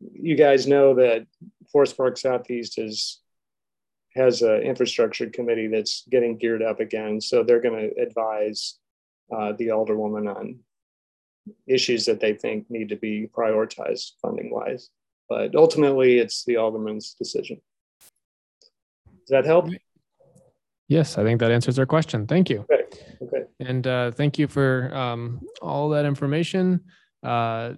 you 0.00 0.36
guys 0.36 0.66
know 0.66 0.94
that 0.94 1.26
Forest 1.72 1.96
Park 1.96 2.16
Southeast 2.16 2.78
is 2.78 3.20
has 4.18 4.42
an 4.42 4.60
infrastructure 4.62 5.28
committee 5.30 5.68
that's 5.68 6.04
getting 6.10 6.36
geared 6.36 6.62
up 6.62 6.80
again. 6.80 7.20
So 7.20 7.42
they're 7.42 7.60
going 7.60 7.90
to 7.90 8.02
advise 8.02 8.78
uh, 9.34 9.52
the 9.58 9.68
alderwoman 9.68 10.34
on 10.34 10.58
issues 11.66 12.04
that 12.04 12.20
they 12.20 12.34
think 12.34 12.70
need 12.70 12.90
to 12.90 12.96
be 12.96 13.28
prioritized 13.34 14.12
funding 14.20 14.50
wise. 14.50 14.90
But 15.28 15.54
ultimately, 15.54 16.18
it's 16.18 16.44
the 16.44 16.56
alderman's 16.56 17.14
decision. 17.14 17.60
Does 19.06 19.30
that 19.30 19.44
help? 19.44 19.68
Yes, 20.88 21.18
I 21.18 21.22
think 21.22 21.40
that 21.40 21.50
answers 21.50 21.78
our 21.78 21.86
question. 21.86 22.26
Thank 22.26 22.48
you. 22.48 22.64
Okay. 22.72 22.84
Okay. 23.20 23.44
And 23.60 23.86
uh, 23.86 24.10
thank 24.12 24.38
you 24.38 24.46
for 24.46 24.94
um, 24.94 25.40
all 25.60 25.90
that 25.90 26.06
information. 26.06 26.80
Uh, 27.22 27.74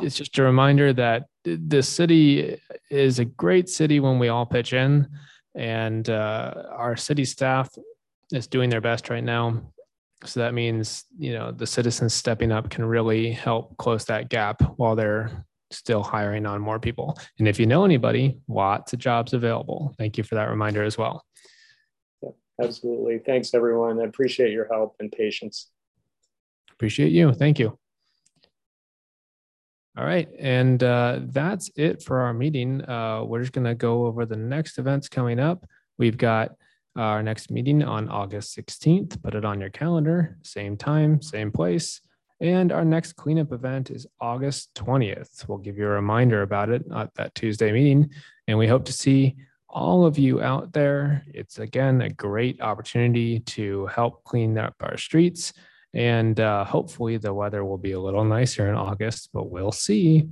it's 0.00 0.16
just 0.16 0.38
a 0.38 0.42
reminder 0.42 0.92
that 0.92 1.24
the 1.44 1.82
city 1.82 2.58
is 2.90 3.18
a 3.18 3.24
great 3.24 3.68
city 3.68 4.00
when 4.00 4.18
we 4.18 4.28
all 4.28 4.46
pitch 4.46 4.72
in, 4.72 5.08
and 5.54 6.08
uh, 6.08 6.64
our 6.70 6.96
city 6.96 7.24
staff 7.24 7.68
is 8.32 8.46
doing 8.46 8.70
their 8.70 8.80
best 8.80 9.10
right 9.10 9.24
now. 9.24 9.72
So 10.24 10.40
that 10.40 10.54
means 10.54 11.04
you 11.18 11.32
know 11.32 11.52
the 11.52 11.66
citizens 11.66 12.14
stepping 12.14 12.52
up 12.52 12.70
can 12.70 12.84
really 12.84 13.30
help 13.30 13.76
close 13.76 14.04
that 14.06 14.30
gap 14.30 14.62
while 14.76 14.96
they're 14.96 15.44
still 15.70 16.02
hiring 16.02 16.46
on 16.46 16.60
more 16.60 16.78
people. 16.78 17.18
And 17.38 17.48
if 17.48 17.58
you 17.58 17.66
know 17.66 17.84
anybody, 17.84 18.38
lots 18.48 18.92
of 18.92 18.98
jobs 18.98 19.32
available. 19.32 19.94
Thank 19.98 20.16
you 20.16 20.24
for 20.24 20.36
that 20.36 20.48
reminder 20.48 20.84
as 20.84 20.96
well. 20.96 21.24
Absolutely. 22.62 23.18
Thanks, 23.18 23.52
everyone. 23.54 24.00
I 24.00 24.04
appreciate 24.04 24.52
your 24.52 24.66
help 24.66 24.96
and 25.00 25.10
patience. 25.10 25.70
Appreciate 26.72 27.12
you. 27.12 27.32
Thank 27.32 27.58
you. 27.58 27.78
All 29.96 30.04
right. 30.04 30.28
And 30.38 30.82
uh, 30.82 31.20
that's 31.26 31.70
it 31.76 32.02
for 32.02 32.20
our 32.20 32.34
meeting. 32.34 32.82
Uh, 32.88 33.22
we're 33.24 33.40
just 33.40 33.52
going 33.52 33.66
to 33.66 33.76
go 33.76 34.06
over 34.06 34.26
the 34.26 34.36
next 34.36 34.78
events 34.78 35.08
coming 35.08 35.38
up. 35.38 35.66
We've 35.98 36.18
got 36.18 36.56
our 36.96 37.22
next 37.22 37.50
meeting 37.50 37.82
on 37.82 38.08
August 38.08 38.56
16th. 38.56 39.22
Put 39.22 39.34
it 39.34 39.44
on 39.44 39.60
your 39.60 39.70
calendar, 39.70 40.38
same 40.42 40.76
time, 40.76 41.22
same 41.22 41.52
place. 41.52 42.00
And 42.40 42.72
our 42.72 42.84
next 42.84 43.14
cleanup 43.14 43.52
event 43.52 43.90
is 43.90 44.06
August 44.20 44.74
20th. 44.74 45.48
We'll 45.48 45.58
give 45.58 45.78
you 45.78 45.86
a 45.86 45.90
reminder 45.90 46.42
about 46.42 46.70
it 46.70 46.84
at 46.94 47.14
that 47.14 47.34
Tuesday 47.34 47.70
meeting. 47.70 48.10
And 48.48 48.58
we 48.58 48.66
hope 48.66 48.84
to 48.86 48.92
see 48.92 49.36
all 49.68 50.04
of 50.04 50.18
you 50.18 50.42
out 50.42 50.72
there. 50.72 51.24
It's 51.32 51.58
again 51.58 52.02
a 52.02 52.10
great 52.10 52.60
opportunity 52.60 53.40
to 53.40 53.86
help 53.86 54.24
clean 54.24 54.58
up 54.58 54.74
our 54.80 54.96
streets. 54.96 55.52
And 55.94 56.38
uh, 56.40 56.64
hopefully 56.64 57.16
the 57.16 57.32
weather 57.32 57.64
will 57.64 57.78
be 57.78 57.92
a 57.92 58.00
little 58.00 58.24
nicer 58.24 58.68
in 58.68 58.74
August, 58.74 59.30
but 59.32 59.48
we'll 59.48 59.72
see. 59.72 60.28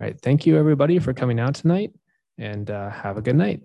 All 0.00 0.06
right. 0.06 0.20
Thank 0.20 0.46
you, 0.46 0.58
everybody, 0.58 0.98
for 0.98 1.12
coming 1.14 1.38
out 1.38 1.54
tonight 1.54 1.92
and 2.36 2.70
uh, 2.70 2.90
have 2.90 3.16
a 3.16 3.22
good 3.22 3.36
night. 3.36 3.62